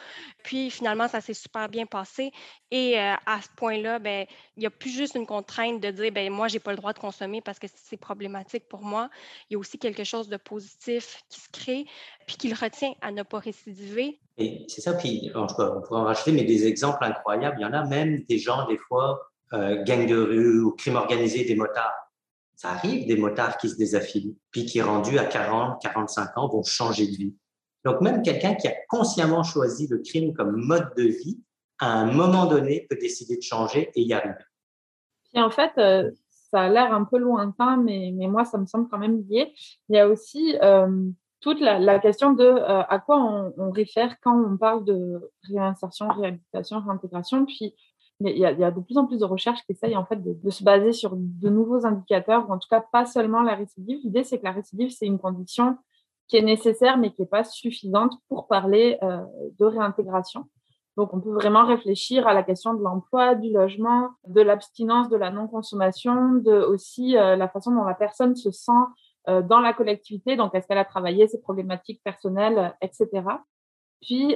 Puis 0.43 0.71
finalement, 0.71 1.09
ça 1.09 1.21
s'est 1.21 1.35
super 1.35 1.69
bien 1.69 1.87
passé. 1.87 2.33
Et 2.71 2.99
euh, 2.99 3.15
à 3.27 3.43
ce 3.43 3.49
point-là, 3.57 3.99
ben, 3.99 4.27
il 4.57 4.61
n'y 4.61 4.67
a 4.67 4.71
plus 4.71 4.91
juste 4.91 5.15
une 5.15 5.27
contrainte 5.27 5.81
de 5.81 5.91
dire 5.91 6.13
ben, 6.13 6.31
moi, 6.33 6.49
je 6.49 6.55
n'ai 6.55 6.61
pas 6.61 6.71
le 6.71 6.79
droit 6.79 6.93
de 6.93 6.99
consommer 6.99 7.43
parce 7.43 7.59
que 7.59 7.67
c'est 7.75 7.99
problématique 7.99 8.69
pour 8.69 8.83
moi. 8.83 9.11
Il 9.51 9.55
y 9.55 9.57
a 9.57 9.59
aussi 9.59 9.79
quelque 9.79 10.05
chose 10.05 10.29
de 10.29 10.39
positif 10.39 11.23
qui 11.29 11.41
se 11.41 11.49
crée, 11.53 11.85
puis 12.27 12.37
qui 12.37 12.49
le 12.49 12.55
retient 12.55 12.95
à 13.03 13.13
ne 13.13 13.23
pas 13.23 13.39
récidiver. 13.39 14.19
C'est 14.39 14.81
ça, 14.81 14.95
puis 14.95 15.31
on 15.35 15.47
pourrait 15.47 16.01
en 16.01 16.05
rajouter, 16.05 16.33
mais 16.33 16.45
des 16.45 16.67
exemples 16.67 17.05
incroyables. 17.05 17.57
Il 17.59 17.63
y 17.63 17.67
en 17.67 17.75
a 17.75 17.85
même 17.85 18.23
des 18.25 18.39
gens, 18.39 18.67
des 18.67 18.79
fois, 18.79 19.21
euh, 19.53 19.83
de 19.85 20.15
rue 20.15 20.63
ou 20.63 20.73
crime 20.73 20.97
organisé, 20.97 21.45
des 21.45 21.55
motards 21.55 22.02
ça 22.63 22.71
arrive 22.71 23.09
des 23.09 23.17
motards 23.17 23.57
qui 23.57 23.69
se 23.69 23.77
désaffilient, 23.77 24.39
puis 24.53 24.65
qui, 24.67 24.81
rendus 24.81 25.19
à 25.19 25.25
40, 25.25 25.83
45 25.83 26.39
ans, 26.39 26.49
vont 26.49 26.63
changer 26.63 27.07
de 27.07 27.17
vie. 27.17 27.35
Donc, 27.85 28.01
même 28.01 28.23
quelqu'un 28.23 28.55
qui 28.55 28.69
a 28.69 28.75
consciemment 28.89 29.43
choisi 29.43 29.89
le 29.89 29.99
crime 29.99 30.33
comme 30.33 30.55
mode 30.55 30.95
de 30.97 31.03
vie, 31.03 31.41
à 31.81 31.93
un 31.93 32.13
moment 32.13 32.47
donné, 32.47 32.87
peut 32.89 32.97
décider 33.01 33.37
de 33.37 33.43
changer 33.43 33.91
et 33.97 34.03
y 34.03 34.13
arriver. 34.13 34.45
Puis 35.33 35.43
en 35.43 35.51
fait, 35.51 35.73
euh, 35.79 36.13
ça 36.53 36.61
a 36.61 36.69
l'air 36.69 36.95
un 36.95 37.03
peu 37.03 37.19
lointain, 37.19 37.79
mais, 37.79 38.13
mais 38.15 38.29
moi, 38.29 38.45
ça 38.45 38.59
me 38.59 38.67
semble 38.67 38.89
quand 38.89 38.99
même 38.99 39.25
lié. 39.29 39.53
Il 39.89 39.97
y 39.97 39.99
a 39.99 40.07
aussi 40.07 40.57
euh, 40.63 41.09
toute 41.41 41.59
la, 41.61 41.99
question 41.99 42.33
de 42.33 42.45
euh, 42.45 42.83
à 42.83 43.01
quoi 43.01 43.19
on, 43.19 43.53
on, 43.57 43.73
réfère 43.73 44.15
quand 44.21 44.41
on 44.41 44.57
parle 44.57 44.85
de 44.85 45.33
réinsertion, 45.53 46.07
réhabilitation, 46.11 46.81
réintégration. 46.81 47.45
Puis 47.45 47.75
a, 48.29 48.53
il 48.53 48.59
y, 48.61 48.65
a, 48.65 48.71
de 48.71 48.81
plus 48.81 48.99
en 48.99 49.07
plus 49.07 49.19
de 49.19 49.25
recherches 49.25 49.61
qui 49.65 49.73
essayent 49.73 49.97
en 49.97 50.05
fait 50.05 50.17
de, 50.17 50.51
se 50.51 50.63
baser 50.63 50.93
sur 50.93 51.13
de 51.17 51.49
nouveaux 51.49 51.87
indicateurs, 51.87 52.49
ou 52.49 52.53
en 52.53 52.59
tout 52.59 52.69
cas 52.69 52.81
pas 52.81 53.07
seulement 53.07 53.43
la 53.43 53.55
récidive. 53.55 54.01
L'idée, 54.05 54.25
c'est 54.25 54.39
que 54.39 54.45
la 54.45 54.53
récidive, 54.53 54.91
c'est 54.91 55.07
une 55.07 55.19
condition 55.19 55.79
qui 56.29 56.37
est 56.37 56.43
nécessaire, 56.43 56.99
mais 56.99 57.11
qui 57.11 57.23
n'est 57.23 57.29
pas 57.29 57.45
suffisante 57.45 58.15
pour 58.29 58.47
parler 58.47 58.99
euh, 59.03 59.21
de 59.59 59.65
réintégration. 59.65 60.49
Donc, 60.97 61.15
on 61.15 61.21
peut 61.21 61.33
vraiment 61.33 61.65
réfléchir 61.65 62.27
à 62.27 62.35
la 62.35 62.43
question 62.43 62.75
de 62.75 62.83
l'emploi, 62.83 63.35
du 63.35 63.51
logement, 63.51 64.11
de 64.27 64.41
l'abstinence, 64.43 65.09
de 65.09 65.17
la 65.17 65.31
non-consommation, 65.31 66.35
de 66.35 66.53
aussi 66.53 67.17
euh, 67.17 67.37
la 67.37 67.49
façon 67.49 67.75
dont 67.75 67.85
la 67.85 67.95
personne 67.95 68.37
se 68.37 68.51
sent 68.51 68.73
euh, 69.29 69.43
dans 69.43 69.61
la 69.61 69.73
collectivité. 69.73 70.37
Donc, 70.37 70.55
est-ce 70.55 70.67
qu'elle 70.67 70.79
a 70.79 70.85
travaillé 70.85 71.29
ses 71.29 71.41
problématiques 71.41 72.03
personnelles, 72.05 72.75
etc. 72.83 73.09
Puis, 74.01 74.35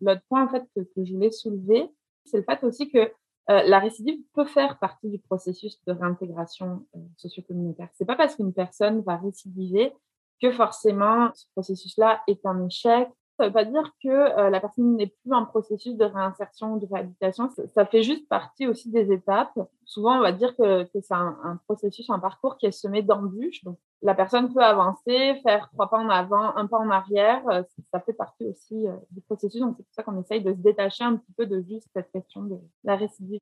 l'autre 0.00 0.22
point 0.28 0.44
en 0.44 0.48
fait 0.48 0.64
que 0.74 1.04
je 1.04 1.12
voulais 1.12 1.30
soulever, 1.30 1.90
c'est 2.24 2.38
le 2.38 2.44
fait 2.44 2.64
aussi 2.64 2.90
que 2.90 3.12
euh, 3.50 3.62
la 3.64 3.80
récidive 3.80 4.20
peut 4.34 4.44
faire 4.44 4.78
partie 4.78 5.10
du 5.10 5.18
processus 5.18 5.82
de 5.86 5.92
réintégration 5.92 6.86
euh, 6.94 7.00
socio-communautaire. 7.16 7.88
C'est 7.94 8.04
pas 8.04 8.16
parce 8.16 8.36
qu'une 8.36 8.52
personne 8.52 9.00
va 9.02 9.16
récidiver 9.16 9.92
que 10.40 10.52
forcément 10.52 11.30
ce 11.34 11.46
processus-là 11.52 12.22
est 12.28 12.44
un 12.46 12.66
échec. 12.66 13.08
Ça 13.42 13.48
veut 13.48 13.52
pas 13.52 13.64
dire 13.64 13.92
que 14.00 14.08
euh, 14.08 14.50
la 14.50 14.60
personne 14.60 14.94
n'est 14.94 15.08
plus 15.08 15.32
en 15.32 15.44
processus 15.44 15.96
de 15.96 16.04
réinsertion 16.04 16.74
ou 16.74 16.78
de 16.78 16.86
réhabilitation. 16.86 17.50
Ça, 17.74 17.84
fait 17.84 18.04
juste 18.04 18.28
partie 18.28 18.68
aussi 18.68 18.88
des 18.88 19.10
étapes. 19.10 19.58
Souvent, 19.84 20.16
on 20.16 20.20
va 20.20 20.30
dire 20.30 20.54
que, 20.54 20.86
c'est 20.92 21.10
un, 21.10 21.36
un, 21.42 21.56
processus, 21.66 22.08
un 22.08 22.20
parcours 22.20 22.56
qui 22.56 22.66
est 22.66 22.70
semé 22.70 23.02
d'embûches. 23.02 23.64
Donc, 23.64 23.78
la 24.00 24.14
personne 24.14 24.54
peut 24.54 24.62
avancer, 24.62 25.40
faire 25.42 25.68
trois 25.72 25.90
pas 25.90 25.98
en 25.98 26.08
avant, 26.08 26.54
un 26.54 26.68
pas 26.68 26.78
en 26.78 26.88
arrière. 26.88 27.42
Ça 27.90 27.98
fait 27.98 28.12
partie 28.12 28.46
aussi 28.46 28.86
du 29.10 29.20
processus. 29.22 29.60
Donc, 29.60 29.74
c'est 29.76 29.82
pour 29.82 29.94
ça 29.94 30.02
qu'on 30.04 30.20
essaye 30.20 30.40
de 30.40 30.52
se 30.52 30.58
détacher 30.58 31.02
un 31.02 31.16
petit 31.16 31.32
peu 31.32 31.46
de 31.46 31.60
juste 31.62 31.88
cette 31.92 32.12
question 32.12 32.42
de 32.42 32.60
la 32.84 32.94
récidive. 32.94 33.40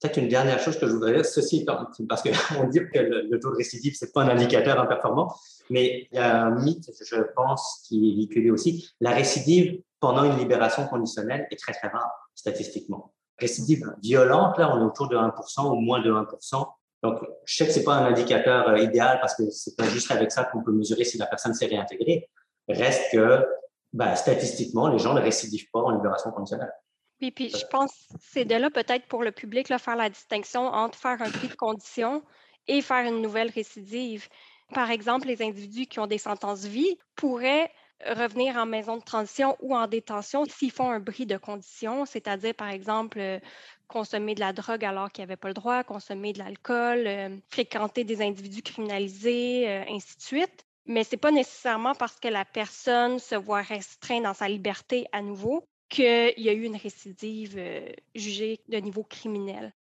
Peut-être 0.00 0.16
une 0.18 0.28
dernière 0.28 0.60
chose 0.60 0.78
que 0.78 0.86
je 0.86 0.92
voudrais 0.92 1.14
dire, 1.14 1.24
ceci 1.24 1.64
parce 1.64 2.22
qu'on 2.22 2.64
dit 2.68 2.80
que 2.92 2.98
le, 2.98 3.40
taux 3.40 3.50
de 3.50 3.56
récidive, 3.56 3.96
ce 3.96 4.04
n'est 4.04 4.10
pas 4.12 4.22
un 4.22 4.28
indicateur 4.28 4.80
imperformant, 4.80 5.34
mais 5.70 6.08
il 6.12 6.16
y 6.16 6.18
a 6.18 6.44
un 6.44 6.50
mythe, 6.50 6.88
je 7.04 7.16
pense, 7.34 7.84
qui 7.86 7.96
est 7.96 8.14
véhiculé 8.14 8.50
aussi. 8.50 8.88
La 9.00 9.10
récidive 9.10 9.82
pendant 10.00 10.24
une 10.24 10.38
libération 10.38 10.86
conditionnelle 10.86 11.48
est 11.50 11.58
très, 11.58 11.72
très 11.72 11.88
rare, 11.88 12.30
statistiquement. 12.34 13.12
Récidive 13.38 13.92
violente, 14.02 14.58
là, 14.58 14.74
on 14.74 14.80
est 14.80 14.84
autour 14.84 15.08
de 15.08 15.16
1% 15.16 15.70
ou 15.70 15.80
moins 15.80 16.00
de 16.00 16.12
1%. 16.12 16.66
Donc, 17.02 17.20
je 17.44 17.56
sais 17.56 17.66
que 17.66 17.72
c'est 17.72 17.84
pas 17.84 17.94
un 17.94 18.06
indicateur 18.06 18.68
euh, 18.68 18.78
idéal 18.78 19.18
parce 19.20 19.36
que 19.36 19.48
c'est 19.50 19.76
pas 19.76 19.84
juste 19.84 20.10
avec 20.10 20.32
ça 20.32 20.44
qu'on 20.44 20.62
peut 20.62 20.72
mesurer 20.72 21.04
si 21.04 21.18
la 21.18 21.26
personne 21.26 21.54
s'est 21.54 21.66
réintégrée. 21.66 22.28
Reste 22.68 23.12
que, 23.12 23.46
ben, 23.92 24.14
statistiquement, 24.16 24.88
les 24.88 24.98
gens 24.98 25.14
ne 25.14 25.20
récidivent 25.20 25.70
pas 25.72 25.80
en 25.80 25.90
libération 25.90 26.30
conditionnelle. 26.30 26.72
Oui, 27.20 27.32
puis 27.32 27.50
je 27.50 27.66
pense 27.66 27.90
que 27.92 28.14
c'est 28.20 28.44
de 28.44 28.54
là 28.54 28.70
peut-être 28.70 29.06
pour 29.06 29.22
le 29.24 29.32
public 29.32 29.68
là, 29.68 29.78
faire 29.78 29.96
la 29.96 30.08
distinction 30.08 30.62
entre 30.62 30.98
faire 30.98 31.20
un 31.20 31.30
prix 31.30 31.48
de 31.48 31.54
condition 31.54 32.22
et 32.68 32.80
faire 32.80 33.04
une 33.06 33.22
nouvelle 33.22 33.50
récidive. 33.50 34.28
Par 34.72 34.90
exemple, 34.90 35.26
les 35.26 35.42
individus 35.42 35.86
qui 35.86 35.98
ont 35.98 36.06
des 36.06 36.18
sentences 36.18 36.64
vie 36.64 36.96
pourraient 37.16 37.72
revenir 38.06 38.56
en 38.56 38.66
maison 38.66 38.96
de 38.98 39.02
transition 39.02 39.56
ou 39.60 39.74
en 39.74 39.88
détention 39.88 40.44
s'ils 40.44 40.70
font 40.70 40.90
un 40.90 41.00
bris 41.00 41.26
de 41.26 41.36
condition, 41.36 42.04
c'est-à-dire, 42.06 42.54
par 42.54 42.68
exemple, 42.68 43.18
euh, 43.18 43.40
consommer 43.88 44.34
de 44.36 44.40
la 44.40 44.52
drogue 44.52 44.84
alors 44.84 45.10
qu'ils 45.10 45.22
n'avaient 45.24 45.36
pas 45.36 45.48
le 45.48 45.54
droit, 45.54 45.82
consommer 45.82 46.32
de 46.32 46.38
l'alcool, 46.38 47.06
euh, 47.06 47.36
fréquenter 47.50 48.04
des 48.04 48.22
individus 48.22 48.62
criminalisés, 48.62 49.68
euh, 49.68 49.84
ainsi 49.88 50.16
de 50.16 50.22
suite. 50.22 50.64
Mais 50.86 51.02
ce 51.02 51.12
n'est 51.12 51.18
pas 51.18 51.32
nécessairement 51.32 51.94
parce 51.94 52.20
que 52.20 52.28
la 52.28 52.44
personne 52.44 53.18
se 53.18 53.34
voit 53.34 53.62
restreinte 53.62 54.22
dans 54.22 54.34
sa 54.34 54.48
liberté 54.48 55.06
à 55.12 55.22
nouveau 55.22 55.68
qu'il 55.88 56.34
y 56.36 56.48
a 56.48 56.52
eu 56.52 56.64
une 56.64 56.76
récidive 56.76 57.56
euh, 57.56 57.88
jugée 58.14 58.60
de 58.68 58.76
niveau 58.78 59.04
criminel. 59.04 59.74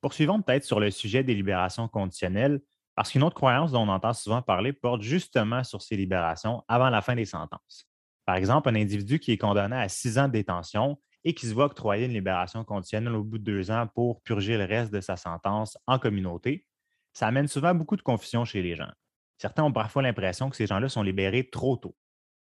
Poursuivons 0.00 0.40
peut-être 0.40 0.64
sur 0.64 0.80
le 0.80 0.90
sujet 0.90 1.22
des 1.22 1.34
libérations 1.34 1.88
conditionnelles, 1.88 2.60
parce 2.94 3.12
qu'une 3.12 3.22
autre 3.22 3.36
croyance 3.36 3.72
dont 3.72 3.82
on 3.82 3.88
entend 3.88 4.12
souvent 4.12 4.42
parler 4.42 4.72
porte 4.72 5.02
justement 5.02 5.62
sur 5.64 5.82
ces 5.82 5.96
libérations 5.96 6.64
avant 6.68 6.90
la 6.90 7.02
fin 7.02 7.14
des 7.14 7.24
sentences. 7.24 7.86
Par 8.24 8.36
exemple, 8.36 8.68
un 8.68 8.74
individu 8.74 9.18
qui 9.18 9.32
est 9.32 9.38
condamné 9.38 9.76
à 9.76 9.88
six 9.88 10.18
ans 10.18 10.26
de 10.26 10.32
détention 10.32 10.98
et 11.24 11.34
qui 11.34 11.46
se 11.46 11.54
voit 11.54 11.66
octroyer 11.66 12.06
une 12.06 12.12
libération 12.12 12.64
conditionnelle 12.64 13.14
au 13.14 13.24
bout 13.24 13.38
de 13.38 13.44
deux 13.44 13.70
ans 13.70 13.86
pour 13.94 14.22
purger 14.22 14.56
le 14.56 14.64
reste 14.64 14.92
de 14.92 15.00
sa 15.00 15.16
sentence 15.16 15.76
en 15.86 15.98
communauté, 15.98 16.66
ça 17.12 17.26
amène 17.26 17.48
souvent 17.48 17.74
beaucoup 17.74 17.96
de 17.96 18.02
confusion 18.02 18.44
chez 18.44 18.62
les 18.62 18.76
gens. 18.76 18.90
Certains 19.38 19.64
ont 19.64 19.72
parfois 19.72 20.02
l'impression 20.02 20.50
que 20.50 20.56
ces 20.56 20.66
gens-là 20.66 20.88
sont 20.88 21.02
libérés 21.02 21.48
trop 21.48 21.76
tôt. 21.76 21.96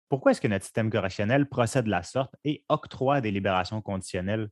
Pourquoi 0.09 0.33
est-ce 0.33 0.41
que 0.41 0.49
notre 0.49 0.65
système 0.65 0.91
correctionnel 0.91 1.49
procède 1.49 1.87
de 1.87 1.91
la 1.91 2.03
sorte 2.03 2.35
et 2.45 2.65
octroie 2.69 3.21
des 3.21 3.31
libérations 3.31 3.81
conditionnelles? 3.81 4.51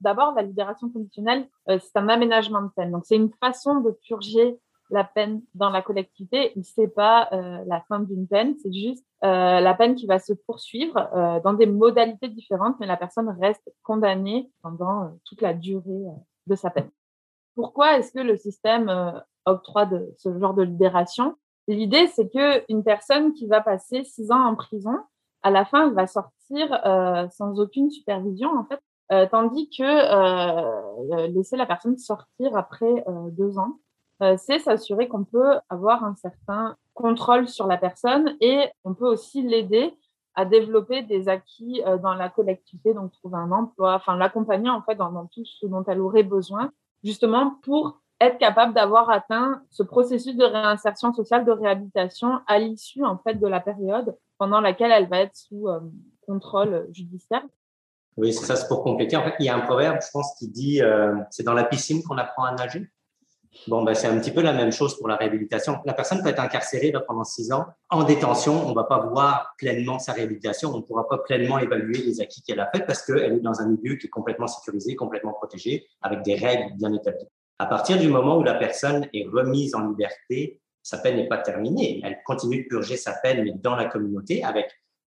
D'abord, 0.00 0.34
la 0.34 0.42
libération 0.42 0.90
conditionnelle, 0.90 1.48
euh, 1.68 1.78
c'est 1.80 1.96
un 1.96 2.08
aménagement 2.08 2.62
de 2.62 2.68
peine. 2.68 2.92
Donc, 2.92 3.04
c'est 3.04 3.16
une 3.16 3.32
façon 3.40 3.80
de 3.80 3.90
purger 3.90 4.58
la 4.90 5.04
peine 5.04 5.42
dans 5.54 5.70
la 5.70 5.82
collectivité. 5.82 6.52
Ce 6.62 6.80
n'est 6.80 6.88
pas 6.88 7.28
euh, 7.32 7.64
la 7.66 7.82
fin 7.88 8.00
d'une 8.00 8.26
peine, 8.26 8.56
c'est 8.62 8.72
juste 8.72 9.04
euh, 9.24 9.60
la 9.60 9.74
peine 9.74 9.96
qui 9.96 10.06
va 10.06 10.18
se 10.18 10.32
poursuivre 10.32 11.10
dans 11.44 11.52
des 11.52 11.66
modalités 11.66 12.28
différentes, 12.28 12.76
mais 12.80 12.86
la 12.86 12.96
personne 12.96 13.28
reste 13.40 13.70
condamnée 13.82 14.50
pendant 14.62 15.18
toute 15.24 15.42
la 15.42 15.52
durée 15.52 16.04
de 16.46 16.54
sa 16.54 16.70
peine. 16.70 16.90
Pourquoi 17.54 17.98
est-ce 17.98 18.12
que 18.12 18.20
le 18.20 18.36
système 18.36 18.90
octroie 19.44 19.90
ce 20.16 20.38
genre 20.38 20.54
de 20.54 20.62
libération? 20.62 21.36
L'idée, 21.68 22.06
c'est 22.06 22.32
que 22.32 22.64
une 22.70 22.82
personne 22.82 23.34
qui 23.34 23.46
va 23.46 23.60
passer 23.60 24.02
six 24.02 24.32
ans 24.32 24.42
en 24.42 24.54
prison, 24.54 24.96
à 25.42 25.50
la 25.50 25.66
fin, 25.66 25.86
elle 25.86 25.94
va 25.94 26.06
sortir 26.06 26.80
euh, 26.86 27.28
sans 27.28 27.60
aucune 27.60 27.90
supervision, 27.90 28.48
en 28.58 28.64
fait, 28.64 28.80
euh, 29.12 29.26
tandis 29.30 29.68
que 29.68 29.82
euh, 29.82 31.26
laisser 31.28 31.56
la 31.56 31.66
personne 31.66 31.98
sortir 31.98 32.56
après 32.56 33.04
deux 33.32 33.58
ans, 33.58 33.78
c'est 34.36 34.58
s'assurer 34.58 35.06
qu'on 35.06 35.22
peut 35.22 35.60
avoir 35.68 36.02
un 36.02 36.16
certain 36.16 36.76
contrôle 36.94 37.46
sur 37.46 37.68
la 37.68 37.76
personne 37.76 38.36
et 38.40 38.68
on 38.82 38.92
peut 38.92 39.06
aussi 39.06 39.42
l'aider 39.42 39.94
à 40.34 40.44
développer 40.44 41.02
des 41.02 41.28
acquis 41.28 41.82
dans 42.02 42.14
la 42.14 42.28
collectivité, 42.28 42.94
donc 42.94 43.12
trouver 43.12 43.36
un 43.36 43.52
emploi, 43.52 43.94
enfin 43.94 44.16
l'accompagner 44.16 44.70
en 44.70 44.82
fait 44.82 44.96
dans, 44.96 45.12
dans 45.12 45.26
tout 45.26 45.44
ce 45.44 45.66
dont 45.66 45.84
elle 45.84 46.00
aurait 46.00 46.24
besoin, 46.24 46.72
justement 47.04 47.60
pour 47.62 48.00
être 48.20 48.38
capable 48.38 48.74
d'avoir 48.74 49.10
atteint 49.10 49.62
ce 49.70 49.82
processus 49.82 50.36
de 50.36 50.44
réinsertion 50.44 51.12
sociale, 51.12 51.44
de 51.44 51.52
réhabilitation 51.52 52.40
à 52.46 52.58
l'issue 52.58 53.04
en 53.04 53.18
fait 53.18 53.34
de 53.34 53.46
la 53.46 53.60
période 53.60 54.16
pendant 54.38 54.60
laquelle 54.60 54.90
elle 54.90 55.08
va 55.08 55.20
être 55.20 55.36
sous 55.36 55.68
euh, 55.68 55.80
contrôle 56.26 56.88
judiciaire. 56.92 57.42
Oui, 58.16 58.32
c'est 58.32 58.44
ça, 58.44 58.56
c'est 58.56 58.66
pour 58.66 58.82
compléter. 58.82 59.16
En 59.16 59.22
fait, 59.22 59.34
il 59.38 59.46
y 59.46 59.48
a 59.48 59.56
un 59.56 59.60
proverbe, 59.60 59.98
je 60.02 60.10
pense, 60.12 60.34
qui 60.38 60.48
dit 60.48 60.82
euh, 60.82 61.14
c'est 61.30 61.44
dans 61.44 61.54
la 61.54 61.64
piscine 61.64 62.02
qu'on 62.02 62.18
apprend 62.18 62.44
à 62.44 62.54
nager. 62.54 62.90
Bon, 63.66 63.82
ben, 63.82 63.94
c'est 63.94 64.06
un 64.06 64.18
petit 64.18 64.30
peu 64.30 64.42
la 64.42 64.52
même 64.52 64.72
chose 64.72 64.96
pour 64.98 65.08
la 65.08 65.16
réhabilitation. 65.16 65.78
La 65.84 65.94
personne 65.94 66.22
peut 66.22 66.28
être 66.28 66.40
incarcérée 66.40 66.92
pendant 67.06 67.24
six 67.24 67.52
ans 67.52 67.66
en 67.90 68.04
détention. 68.04 68.66
On 68.66 68.70
ne 68.70 68.74
va 68.74 68.84
pas 68.84 69.06
voir 69.06 69.54
pleinement 69.56 69.98
sa 69.98 70.12
réhabilitation. 70.12 70.70
On 70.74 70.78
ne 70.78 70.82
pourra 70.82 71.08
pas 71.08 71.18
pleinement 71.18 71.58
évaluer 71.58 71.98
les 71.98 72.20
acquis 72.20 72.42
qu'elle 72.42 72.60
a 72.60 72.70
fait 72.70 72.84
parce 72.86 73.02
qu'elle 73.02 73.32
est 73.32 73.40
dans 73.40 73.60
un 73.60 73.68
milieu 73.68 73.96
qui 73.96 74.06
est 74.06 74.10
complètement 74.10 74.46
sécurisé, 74.46 74.94
complètement 74.96 75.32
protégé, 75.32 75.86
avec 76.02 76.22
des 76.22 76.34
règles 76.34 76.74
bien 76.76 76.92
établies. 76.92 77.28
À 77.58 77.66
partir 77.66 77.98
du 77.98 78.08
moment 78.08 78.38
où 78.38 78.42
la 78.42 78.54
personne 78.54 79.08
est 79.12 79.26
remise 79.26 79.74
en 79.74 79.88
liberté, 79.88 80.60
sa 80.82 80.98
peine 80.98 81.16
n'est 81.16 81.28
pas 81.28 81.38
terminée. 81.38 82.00
Elle 82.04 82.18
continue 82.24 82.62
de 82.62 82.68
purger 82.68 82.96
sa 82.96 83.12
peine, 83.12 83.42
mais 83.42 83.52
dans 83.52 83.74
la 83.74 83.86
communauté, 83.86 84.44
avec 84.44 84.70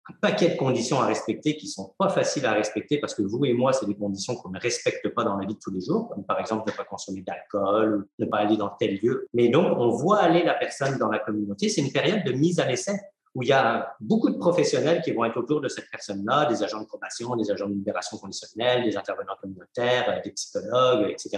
un 0.09 0.13
paquet 0.21 0.49
de 0.49 0.55
conditions 0.55 1.01
à 1.01 1.05
respecter 1.05 1.57
qui 1.57 1.67
sont 1.67 1.93
pas 1.97 2.07
faciles 2.07 2.45
à 2.45 2.53
respecter 2.53 2.99
parce 2.99 3.13
que 3.13 3.21
vous 3.21 3.43
et 3.43 3.53
moi, 3.53 3.73
c'est 3.73 3.85
des 3.85 3.95
conditions 3.95 4.35
qu'on 4.35 4.49
ne 4.49 4.59
respecte 4.59 5.09
pas 5.09 5.25
dans 5.25 5.35
la 5.35 5.45
vie 5.45 5.55
de 5.55 5.59
tous 5.59 5.71
les 5.71 5.81
jours, 5.81 6.07
comme 6.09 6.23
par 6.23 6.39
exemple 6.39 6.71
ne 6.71 6.75
pas 6.75 6.85
consommer 6.85 7.21
d'alcool, 7.21 8.07
ne 8.17 8.25
pas 8.25 8.37
aller 8.37 8.55
dans 8.55 8.69
tel 8.69 8.97
lieu. 9.03 9.27
Mais 9.33 9.49
donc, 9.49 9.77
on 9.77 9.89
voit 9.89 10.19
aller 10.19 10.43
la 10.43 10.53
personne 10.53 10.97
dans 10.97 11.09
la 11.09 11.19
communauté. 11.19 11.67
C'est 11.67 11.81
une 11.81 11.91
période 11.91 12.23
de 12.23 12.31
mise 12.31 12.59
à 12.59 12.65
l'essai 12.65 12.93
où 13.37 13.43
il 13.43 13.49
y 13.49 13.53
a 13.53 13.95
beaucoup 13.99 14.31
de 14.31 14.37
professionnels 14.37 15.03
qui 15.03 15.11
vont 15.11 15.23
être 15.23 15.37
autour 15.37 15.61
de 15.61 15.67
cette 15.67 15.87
personne-là, 15.91 16.47
des 16.47 16.63
agents 16.63 16.81
de 16.81 16.87
probation, 16.87 17.35
des 17.35 17.51
agents 17.51 17.67
de 17.67 17.73
libération 17.73 18.17
conditionnelle, 18.17 18.83
des 18.83 18.97
intervenants 18.97 19.35
communautaires, 19.39 20.09
euh, 20.09 20.21
des 20.23 20.31
psychologues, 20.31 21.11
etc. 21.11 21.37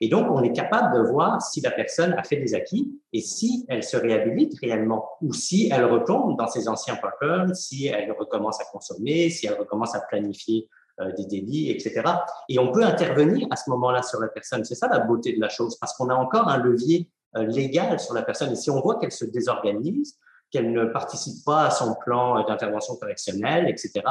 Et 0.00 0.08
donc, 0.08 0.30
on 0.30 0.44
est 0.44 0.52
capable 0.52 0.96
de 0.96 1.10
voir 1.10 1.42
si 1.42 1.60
la 1.60 1.72
personne 1.72 2.12
a 2.12 2.22
fait 2.22 2.36
des 2.36 2.54
acquis 2.54 3.00
et 3.12 3.20
si 3.20 3.66
elle 3.68 3.82
se 3.82 3.96
réhabilite 3.96 4.56
réellement 4.60 5.08
ou 5.22 5.32
si 5.32 5.68
elle 5.72 5.86
retombe 5.86 6.38
dans 6.38 6.46
ses 6.46 6.68
anciens 6.68 6.94
patterns, 6.94 7.52
si 7.52 7.88
elle 7.88 8.12
recommence 8.12 8.60
à 8.60 8.64
consommer, 8.70 9.28
si 9.28 9.48
elle 9.48 9.58
recommence 9.58 9.96
à 9.96 10.02
planifier 10.02 10.68
euh, 11.00 11.10
des 11.18 11.24
délits, 11.24 11.68
etc. 11.68 12.00
Et 12.48 12.60
on 12.60 12.70
peut 12.70 12.84
intervenir 12.84 13.48
à 13.50 13.56
ce 13.56 13.68
moment-là 13.70 14.04
sur 14.04 14.20
la 14.20 14.28
personne. 14.28 14.64
C'est 14.64 14.76
ça 14.76 14.86
la 14.86 15.00
beauté 15.00 15.32
de 15.32 15.40
la 15.40 15.48
chose, 15.48 15.76
parce 15.80 15.96
qu'on 15.96 16.10
a 16.10 16.14
encore 16.14 16.46
un 16.46 16.58
levier 16.58 17.10
euh, 17.36 17.42
légal 17.42 17.98
sur 17.98 18.14
la 18.14 18.22
personne. 18.22 18.52
Et 18.52 18.54
si 18.54 18.70
on 18.70 18.80
voit 18.80 19.00
qu'elle 19.00 19.10
se 19.10 19.24
désorganise, 19.24 20.16
qu'elle 20.54 20.70
ne 20.70 20.84
participe 20.84 21.44
pas 21.44 21.66
à 21.66 21.70
son 21.72 21.96
plan 21.96 22.44
d'intervention 22.44 22.94
correctionnelle, 22.94 23.68
etc., 23.68 24.04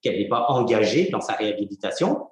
qu'elle 0.00 0.16
n'est 0.16 0.28
pas 0.28 0.46
engagée 0.48 1.08
dans 1.10 1.20
sa 1.20 1.32
réhabilitation, 1.32 2.28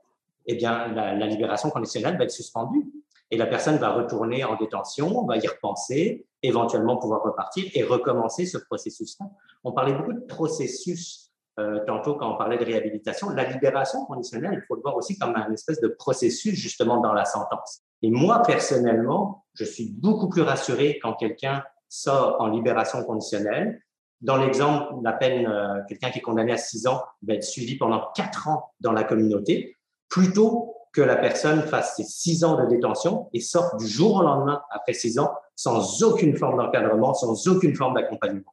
eh 0.47 0.55
bien, 0.55 0.87
la, 0.95 1.27
libération 1.27 1.69
conditionnelle 1.71 2.17
va 2.17 2.23
être 2.23 2.31
suspendue. 2.31 2.87
Et 3.33 3.37
la 3.37 3.47
personne 3.47 3.77
va 3.79 3.93
retourner 3.93 4.45
en 4.45 4.55
détention, 4.55 5.27
va 5.27 5.37
y 5.39 5.49
repenser, 5.49 6.29
éventuellement 6.45 6.97
pouvoir 6.97 7.25
repartir 7.25 7.69
et 7.75 7.83
recommencer 7.83 8.47
ce 8.47 8.57
processus-là. 8.57 9.27
On 9.65 9.73
parlait 9.73 9.95
beaucoup 9.95 10.13
de 10.13 10.25
processus 10.27 11.33
euh, 11.59 11.81
tantôt 11.89 12.15
quand 12.15 12.33
on 12.33 12.37
parlait 12.37 12.59
de 12.59 12.65
réhabilitation. 12.65 13.31
La 13.31 13.51
libération 13.51 14.05
conditionnelle, 14.05 14.53
il 14.63 14.65
faut 14.69 14.77
le 14.77 14.83
voir 14.83 14.95
aussi 14.95 15.19
comme 15.19 15.35
un 15.35 15.51
espèce 15.53 15.81
de 15.81 15.89
processus 15.89 16.55
justement 16.55 17.01
dans 17.01 17.13
la 17.13 17.25
sentence. 17.25 17.81
Et 18.03 18.13
moi, 18.13 18.43
personnellement, 18.47 19.45
je 19.55 19.65
suis 19.65 19.91
beaucoup 19.91 20.29
plus 20.29 20.43
rassuré 20.43 21.01
quand 21.03 21.15
quelqu'un 21.15 21.65
sort 21.89 22.37
en 22.41 22.49
libération 22.49 23.05
conditionnelle. 23.05 23.83
Dans 24.21 24.37
l'exemple, 24.37 24.95
la 25.03 25.13
peine, 25.13 25.47
euh, 25.47 25.83
quelqu'un 25.89 26.11
qui 26.11 26.19
est 26.19 26.23
condamné 26.23 26.53
à 26.53 26.57
six 26.57 26.87
ans 26.87 27.03
va 27.27 27.35
être 27.35 27.45
suivi 27.45 27.77
pendant 27.77 28.11
quatre 28.15 28.49
ans 28.49 28.73
dans 28.81 28.93
la 28.93 29.05
communauté, 29.05 29.77
plutôt 30.09 30.75
que 30.93 31.03
la 31.03 31.17
personne 31.17 31.63
fasse 31.63 31.97
ses 31.97 32.05
six 32.05 32.43
ans 32.43 32.57
de 32.57 32.67
détention 32.67 33.29
et 33.35 33.41
sorte 33.41 33.79
du 33.79 33.87
jour 33.87 34.17
au 34.17 34.23
lendemain 34.23 34.63
après 34.71 34.95
six 34.95 35.19
ans 35.19 35.35
sans 35.55 36.03
aucune 36.03 36.37
forme 36.37 36.59
d'encadrement, 36.59 37.15
sans 37.15 37.49
aucune 37.49 37.75
forme 37.75 37.95
d'accompagnement. 37.95 38.53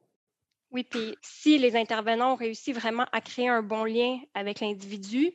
Oui, 0.70 0.84
puis 0.84 1.16
si 1.22 1.58
les 1.58 1.76
intervenants 1.76 2.32
ont 2.32 2.36
réussi 2.36 2.72
vraiment 2.72 3.06
à 3.12 3.20
créer 3.20 3.48
un 3.48 3.62
bon 3.62 3.84
lien 3.84 4.18
avec 4.34 4.60
l'individu, 4.60 5.32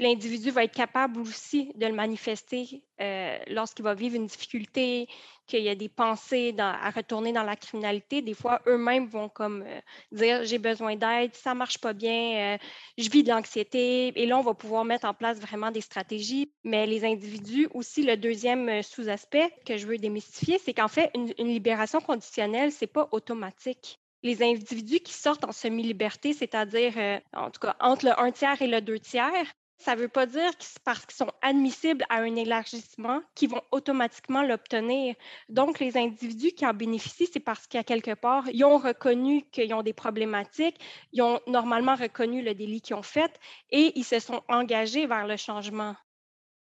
l'individu 0.00 0.50
va 0.50 0.64
être 0.64 0.74
capable 0.74 1.20
aussi 1.20 1.72
de 1.74 1.86
le 1.86 1.92
manifester 1.92 2.82
euh, 3.00 3.38
lorsqu'il 3.48 3.84
va 3.84 3.94
vivre 3.94 4.16
une 4.16 4.26
difficulté, 4.26 5.08
qu'il 5.46 5.62
y 5.62 5.68
a 5.68 5.74
des 5.74 5.88
pensées 5.88 6.54
à 6.58 6.90
retourner 6.90 7.32
dans 7.32 7.42
la 7.42 7.56
criminalité. 7.56 8.22
Des 8.22 8.34
fois, 8.34 8.60
eux-mêmes 8.66 9.06
vont 9.06 9.30
euh, 9.40 9.80
dire 10.12 10.44
j'ai 10.44 10.58
besoin 10.58 10.96
d'aide, 10.96 11.34
ça 11.34 11.54
marche 11.54 11.78
pas 11.78 11.92
bien, 11.92 12.54
euh, 12.54 12.58
je 12.98 13.10
vis 13.10 13.22
de 13.22 13.30
l'anxiété. 13.30 14.12
Et 14.20 14.26
là, 14.26 14.38
on 14.38 14.42
va 14.42 14.54
pouvoir 14.54 14.84
mettre 14.84 15.06
en 15.06 15.14
place 15.14 15.38
vraiment 15.38 15.70
des 15.70 15.80
stratégies. 15.80 16.52
Mais 16.64 16.86
les 16.86 17.04
individus, 17.04 17.68
aussi, 17.74 18.02
le 18.02 18.16
deuxième 18.16 18.82
sous-aspect 18.82 19.50
que 19.66 19.76
je 19.76 19.86
veux 19.86 19.98
démystifier, 19.98 20.58
c'est 20.58 20.74
qu'en 20.74 20.88
fait, 20.88 21.10
une, 21.14 21.48
libération 21.48 22.00
conditionnelle, 22.00 22.72
c'est 22.72 22.86
pas 22.86 23.08
automatique 23.12 23.98
les 24.22 24.42
individus 24.42 25.00
qui 25.00 25.14
sortent 25.14 25.46
en 25.46 25.52
semi-liberté, 25.52 26.34
c'est-à-dire, 26.34 26.92
en 27.32 27.50
tout 27.50 27.58
cas, 27.58 27.74
entre 27.80 28.04
le 28.04 28.20
un 28.20 28.30
tiers 28.30 28.60
et 28.60 28.66
le 28.66 28.82
deux 28.82 28.98
tiers, 28.98 29.46
ça 29.80 29.96
ne 29.96 30.00
veut 30.00 30.08
pas 30.08 30.26
dire 30.26 30.50
que 30.50 30.62
c'est 30.64 30.82
parce 30.84 31.04
qu'ils 31.06 31.16
sont 31.16 31.32
admissibles 31.42 32.04
à 32.10 32.20
un 32.20 32.36
élargissement 32.36 33.20
qu'ils 33.34 33.50
vont 33.50 33.62
automatiquement 33.72 34.42
l'obtenir. 34.42 35.14
Donc, 35.48 35.80
les 35.80 35.96
individus 35.96 36.52
qui 36.52 36.66
en 36.66 36.74
bénéficient, 36.74 37.28
c'est 37.32 37.40
parce 37.40 37.66
qu'à 37.66 37.82
quelque 37.82 38.14
part, 38.14 38.44
ils 38.52 38.64
ont 38.64 38.78
reconnu 38.78 39.42
qu'ils 39.50 39.72
ont 39.72 39.82
des 39.82 39.94
problématiques, 39.94 40.78
ils 41.12 41.22
ont 41.22 41.40
normalement 41.46 41.94
reconnu 41.94 42.42
le 42.42 42.54
délit 42.54 42.82
qu'ils 42.82 42.96
ont 42.96 43.02
fait 43.02 43.32
et 43.70 43.98
ils 43.98 44.04
se 44.04 44.18
sont 44.18 44.42
engagés 44.48 45.06
vers 45.06 45.26
le 45.26 45.36
changement. 45.36 45.94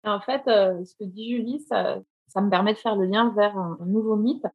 En 0.05 0.21
fait, 0.21 0.47
euh, 0.47 0.83
ce 0.85 0.95
que 0.95 1.03
dit 1.03 1.29
Julie, 1.29 1.59
ça, 1.67 1.97
ça, 2.27 2.39
me 2.39 2.49
permet 2.49 2.73
de 2.73 2.77
faire 2.77 2.95
le 2.95 3.05
lien 3.05 3.33
vers 3.35 3.57
un 3.57 3.77
nouveau 3.85 4.15
mythe 4.15 4.45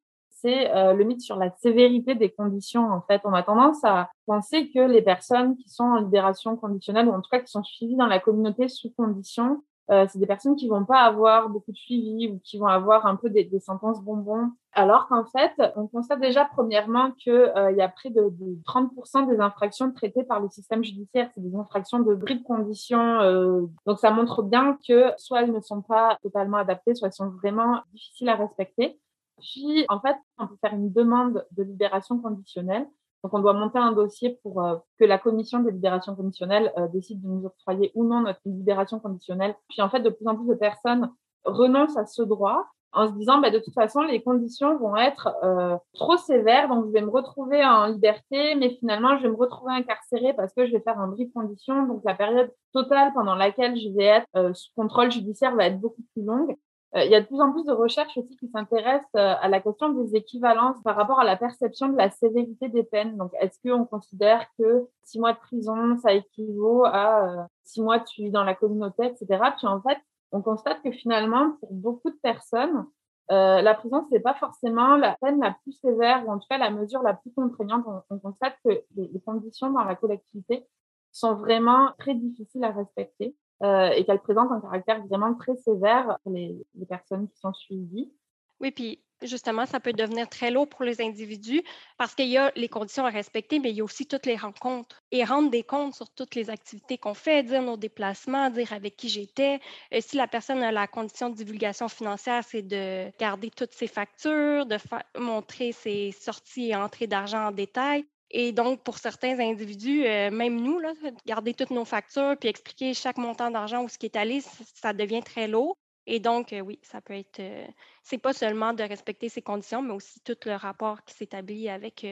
euh, 0.46 0.92
le 0.92 1.04
mythe 1.04 1.20
sur 1.20 1.36
la 1.36 1.50
sévérité 1.56 2.14
des 2.14 2.30
conditions. 2.30 2.90
En 2.90 3.00
fait, 3.02 3.22
on 3.24 3.32
a 3.32 3.42
tendance 3.42 3.82
à 3.84 4.10
penser 4.26 4.70
que 4.70 4.80
les 4.80 5.02
personnes 5.02 5.56
qui 5.56 5.68
sont 5.68 5.84
en 5.84 6.00
libération 6.00 6.56
conditionnelle, 6.56 7.08
ou 7.08 7.12
en 7.12 7.20
tout 7.20 7.30
cas 7.30 7.40
qui 7.40 7.50
sont 7.50 7.62
suivies 7.62 7.96
dans 7.96 8.06
la 8.06 8.18
communauté 8.18 8.68
sous 8.68 8.90
condition, 8.90 9.62
euh, 9.90 10.06
c'est 10.08 10.18
des 10.18 10.26
personnes 10.26 10.56
qui 10.56 10.66
vont 10.66 10.84
pas 10.84 11.00
avoir 11.00 11.50
beaucoup 11.50 11.70
de 11.70 11.76
suivi 11.76 12.28
ou 12.28 12.40
qui 12.42 12.56
vont 12.56 12.66
avoir 12.66 13.04
un 13.04 13.16
peu 13.16 13.28
des, 13.28 13.48
sentences 13.60 14.02
bonbons. 14.02 14.50
Alors 14.72 15.08
qu'en 15.08 15.26
fait, 15.26 15.52
on 15.76 15.86
constate 15.86 16.20
déjà 16.20 16.46
premièrement 16.46 17.10
qu'il 17.12 17.32
euh, 17.32 17.70
y 17.72 17.82
a 17.82 17.88
près 17.88 18.08
de, 18.08 18.32
30% 18.66 19.28
des 19.28 19.40
infractions 19.40 19.92
traitées 19.92 20.24
par 20.24 20.40
le 20.40 20.48
système 20.48 20.82
judiciaire, 20.82 21.30
c'est 21.34 21.42
des 21.42 21.54
infractions 21.54 22.00
de 22.00 22.14
bris 22.14 22.38
de 22.38 22.44
conditions. 22.44 23.68
donc 23.86 23.98
ça 23.98 24.10
montre 24.10 24.42
bien 24.42 24.78
que 24.88 25.12
soit 25.18 25.42
elles 25.42 25.52
ne 25.52 25.60
sont 25.60 25.82
pas 25.82 26.18
totalement 26.22 26.56
adaptées, 26.56 26.94
soit 26.94 27.08
elles 27.08 27.12
sont 27.12 27.28
vraiment 27.28 27.80
difficiles 27.92 28.30
à 28.30 28.36
respecter. 28.36 28.98
Puis, 29.40 29.84
en 29.88 30.00
fait, 30.00 30.16
on 30.38 30.46
peut 30.46 30.56
faire 30.60 30.74
une 30.74 30.92
demande 30.92 31.44
de 31.52 31.62
libération 31.62 32.18
conditionnelle. 32.18 32.86
Donc, 33.24 33.32
on 33.32 33.40
doit 33.40 33.54
monter 33.54 33.78
un 33.78 33.92
dossier 33.92 34.38
pour 34.42 34.62
euh, 34.62 34.76
que 34.98 35.04
la 35.04 35.18
commission 35.18 35.60
de 35.60 35.70
libération 35.70 36.14
conditionnelle 36.14 36.70
euh, 36.76 36.88
décide 36.88 37.22
de 37.22 37.28
nous 37.28 37.46
octroyer 37.46 37.90
ou 37.94 38.04
non 38.04 38.20
notre 38.20 38.40
libération 38.44 39.00
conditionnelle. 39.00 39.54
Puis, 39.70 39.80
en 39.80 39.88
fait, 39.88 40.00
de 40.00 40.10
plus 40.10 40.26
en 40.28 40.36
plus 40.36 40.46
de 40.46 40.54
personnes 40.54 41.10
renoncent 41.44 41.96
à 41.96 42.04
ce 42.04 42.22
droit 42.22 42.66
en 42.92 43.08
se 43.08 43.14
disant, 43.14 43.38
bah, 43.38 43.50
de 43.50 43.58
toute 43.58 43.72
façon, 43.74 44.02
les 44.02 44.22
conditions 44.22 44.76
vont 44.76 44.94
être 44.96 45.34
euh, 45.42 45.76
trop 45.94 46.16
sévères, 46.16 46.68
donc 46.68 46.86
je 46.86 46.92
vais 46.92 47.00
me 47.00 47.10
retrouver 47.10 47.64
en 47.64 47.86
liberté, 47.86 48.54
mais 48.54 48.76
finalement, 48.78 49.16
je 49.16 49.22
vais 49.22 49.30
me 49.30 49.36
retrouver 49.36 49.72
incarcérée 49.72 50.32
parce 50.34 50.52
que 50.52 50.66
je 50.66 50.72
vais 50.72 50.80
faire 50.80 51.00
un 51.00 51.08
bris 51.08 51.26
de 51.26 51.32
conditions. 51.32 51.86
Donc, 51.86 52.02
la 52.04 52.14
période 52.14 52.52
totale 52.72 53.12
pendant 53.14 53.34
laquelle 53.34 53.76
je 53.76 53.88
vais 53.96 54.04
être 54.04 54.54
sous 54.54 54.70
contrôle 54.76 55.10
judiciaire 55.10 55.56
va 55.56 55.66
être 55.66 55.80
beaucoup 55.80 56.02
plus 56.12 56.22
longue. 56.22 56.56
Euh, 56.96 57.04
il 57.04 57.10
y 57.10 57.14
a 57.14 57.20
de 57.20 57.26
plus 57.26 57.40
en 57.40 57.52
plus 57.52 57.64
de 57.64 57.72
recherches 57.72 58.16
aussi 58.16 58.36
qui 58.36 58.48
s'intéressent 58.48 59.08
euh, 59.16 59.34
à 59.40 59.48
la 59.48 59.60
question 59.60 59.88
des 59.88 60.14
équivalences 60.14 60.80
par 60.82 60.94
rapport 60.94 61.18
à 61.18 61.24
la 61.24 61.36
perception 61.36 61.88
de 61.88 61.96
la 61.96 62.10
sévérité 62.10 62.68
des 62.68 62.84
peines. 62.84 63.16
Donc, 63.16 63.32
est-ce 63.40 63.58
qu'on 63.60 63.84
considère 63.84 64.46
que 64.58 64.86
six 65.02 65.18
mois 65.18 65.32
de 65.32 65.38
prison, 65.38 65.96
ça 65.96 66.12
équivaut 66.12 66.84
à 66.84 67.24
euh, 67.24 67.42
six 67.64 67.82
mois 67.82 67.98
de 67.98 68.06
suivi 68.06 68.30
dans 68.30 68.44
la 68.44 68.54
communauté, 68.54 69.06
etc. 69.06 69.26
Puis 69.58 69.66
en 69.66 69.80
fait, 69.82 69.98
on 70.30 70.40
constate 70.40 70.82
que 70.82 70.92
finalement, 70.92 71.52
pour 71.60 71.72
beaucoup 71.72 72.10
de 72.10 72.18
personnes, 72.22 72.86
la 73.30 73.74
prison, 73.74 74.06
c'est 74.10 74.20
pas 74.20 74.34
forcément 74.34 74.96
la 74.96 75.16
peine 75.20 75.40
la 75.40 75.56
plus 75.62 75.72
sévère, 75.72 76.26
ou 76.26 76.30
en 76.30 76.38
tout 76.38 76.46
cas 76.50 76.58
la 76.58 76.70
mesure 76.70 77.02
la 77.02 77.14
plus 77.14 77.32
contraignante. 77.32 77.84
On, 78.10 78.18
constate 78.18 78.54
que 78.64 78.82
les, 78.96 79.20
conditions 79.24 79.70
dans 79.70 79.82
la 79.82 79.94
collectivité 79.94 80.66
sont 81.10 81.34
vraiment 81.34 81.90
très 81.98 82.14
difficiles 82.14 82.64
à 82.64 82.70
respecter. 82.70 83.34
Euh, 83.64 83.88
et 83.92 84.04
qu'elle 84.04 84.20
présente 84.20 84.52
un 84.52 84.60
caractère 84.60 85.02
vraiment 85.06 85.32
très 85.34 85.56
sévère 85.56 86.18
pour 86.22 86.32
les, 86.32 86.54
personnes 86.86 87.28
qui 87.30 87.38
sont 87.38 87.54
suivies. 87.54 88.12
Oui, 88.60 88.72
puis 88.72 89.02
justement, 89.22 89.64
ça 89.64 89.80
peut 89.80 89.94
devenir 89.94 90.28
très 90.28 90.50
lourd 90.50 90.68
pour 90.68 90.84
les 90.84 91.00
individus 91.00 91.62
parce 91.96 92.14
qu'il 92.14 92.28
y 92.28 92.36
a 92.36 92.52
les 92.56 92.68
conditions 92.68 93.06
à 93.06 93.08
respecter, 93.08 93.60
mais 93.60 93.70
il 93.70 93.76
y 93.76 93.80
a 93.80 93.84
aussi 93.84 94.06
toutes 94.06 94.26
les 94.26 94.36
rencontres 94.36 95.02
et 95.12 95.24
rendre 95.24 95.50
des 95.50 95.62
comptes 95.62 95.94
sur 95.94 96.10
toutes 96.10 96.34
les 96.34 96.50
activités 96.50 96.98
qu'on 96.98 97.14
fait, 97.14 97.42
dire 97.42 97.62
nos 97.62 97.78
déplacements, 97.78 98.50
dire 98.50 98.70
avec 98.74 98.96
qui 98.96 99.08
j'étais. 99.08 99.60
Euh, 99.94 100.00
si 100.00 100.18
la 100.18 100.28
personne 100.28 100.62
a 100.62 100.70
la 100.70 100.86
condition 100.86 101.30
de 101.30 101.34
divulgation 101.34 101.88
financière, 101.88 102.44
c'est 102.44 102.62
de 102.62 103.10
garder 103.18 103.48
toutes 103.48 103.72
ses 103.72 103.86
factures, 103.86 104.66
de 104.66 104.76
montrer 105.18 105.72
ses 105.72 106.12
sorties 106.12 106.70
et 106.70 106.76
entrées 106.76 107.06
d'argent 107.06 107.46
en 107.46 107.52
détail. 107.52 108.04
Et 108.36 108.50
donc, 108.50 108.82
pour 108.82 108.98
certains 108.98 109.38
individus, 109.38 110.04
euh, 110.04 110.28
même 110.32 110.60
nous, 110.60 110.80
là, 110.80 110.92
garder 111.24 111.54
toutes 111.54 111.70
nos 111.70 111.84
factures 111.84 112.34
puis 112.38 112.48
expliquer 112.48 112.92
chaque 112.92 113.16
montant 113.16 113.48
d'argent 113.48 113.84
où 113.84 113.88
ce 113.88 113.96
qui 113.96 114.06
est 114.06 114.16
allé, 114.16 114.40
ça 114.74 114.92
devient 114.92 115.22
très 115.22 115.46
lourd. 115.46 115.76
Et 116.06 116.18
donc, 116.18 116.52
euh, 116.52 116.58
oui, 116.58 116.80
ça 116.82 117.00
peut 117.00 117.14
être. 117.14 117.38
Euh, 117.38 117.64
c'est 118.02 118.18
pas 118.18 118.32
seulement 118.32 118.72
de 118.72 118.82
respecter 118.82 119.28
ces 119.28 119.40
conditions, 119.40 119.82
mais 119.82 119.94
aussi 119.94 120.20
tout 120.24 120.36
le 120.46 120.56
rapport 120.56 121.04
qui 121.04 121.14
s'établit 121.14 121.68
avec 121.68 122.04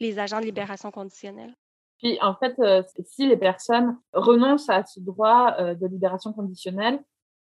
les 0.00 0.18
agents 0.18 0.40
de 0.40 0.46
libération 0.46 0.90
conditionnelle. 0.90 1.54
Puis 1.98 2.18
en 2.22 2.34
fait, 2.34 2.56
si 3.04 3.26
les 3.26 3.36
personnes 3.36 3.98
renoncent 4.14 4.70
à 4.70 4.84
ce 4.84 5.00
droit 5.00 5.54
de 5.74 5.86
libération 5.86 6.32
conditionnelle, 6.32 6.98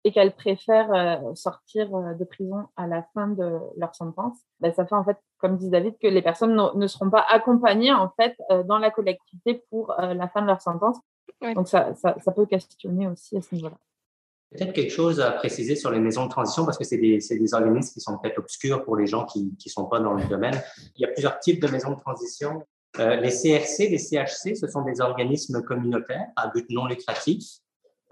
et 0.06 0.12
qu'elles 0.12 0.36
préfèrent 0.36 0.92
euh, 0.94 1.34
sortir 1.34 1.92
euh, 1.92 2.14
de 2.14 2.24
prison 2.24 2.68
à 2.76 2.86
la 2.86 3.02
fin 3.12 3.26
de 3.26 3.58
leur 3.76 3.92
sentence, 3.96 4.38
ben, 4.60 4.72
ça 4.72 4.86
fait 4.86 4.94
en 4.94 5.02
fait, 5.02 5.16
comme 5.38 5.56
dit 5.56 5.68
David, 5.68 5.98
que 6.00 6.06
les 6.06 6.22
personnes 6.22 6.54
ne 6.54 6.86
seront 6.86 7.10
pas 7.10 7.26
accompagnées 7.28 7.92
en 7.92 8.08
fait 8.10 8.36
euh, 8.52 8.62
dans 8.62 8.78
la 8.78 8.92
collectivité 8.92 9.64
pour 9.68 9.92
la 9.98 10.28
fin 10.28 10.42
de 10.42 10.46
leur 10.46 10.62
sentence. 10.62 10.98
Donc 11.56 11.66
ça, 11.66 11.92
ça, 11.96 12.14
ça, 12.24 12.30
peut 12.30 12.46
questionner 12.46 13.08
aussi 13.08 13.36
à 13.36 13.42
ce 13.42 13.52
niveau-là. 13.52 13.76
Peut-être 14.52 14.72
quelque 14.72 14.92
chose 14.92 15.18
à 15.20 15.32
préciser 15.32 15.74
sur 15.74 15.90
les 15.90 15.98
maisons 15.98 16.26
de 16.26 16.30
transition 16.30 16.64
parce 16.64 16.78
que 16.78 16.84
c'est 16.84 16.98
des, 16.98 17.18
des, 17.18 17.54
organismes 17.54 17.92
qui 17.92 18.00
sont 18.00 18.16
peut-être 18.16 18.38
obscurs 18.38 18.84
pour 18.84 18.96
les 18.96 19.08
gens 19.08 19.24
qui 19.24 19.42
ne 19.44 19.70
sont 19.70 19.86
pas 19.86 19.98
dans 19.98 20.14
le 20.14 20.24
domaine. 20.28 20.54
Il 20.94 21.02
y 21.02 21.04
a 21.04 21.08
plusieurs 21.08 21.40
types 21.40 21.60
de 21.60 21.66
maisons 21.66 21.90
de 21.90 22.00
transition. 22.00 22.62
les 22.96 23.30
CRC, 23.30 23.88
les 23.88 23.98
CHC, 23.98 24.54
ce 24.54 24.68
sont 24.68 24.82
des 24.82 25.00
organismes 25.00 25.62
communautaires 25.62 26.28
à 26.36 26.46
but 26.46 26.70
non 26.70 26.86
lucratif 26.86 27.58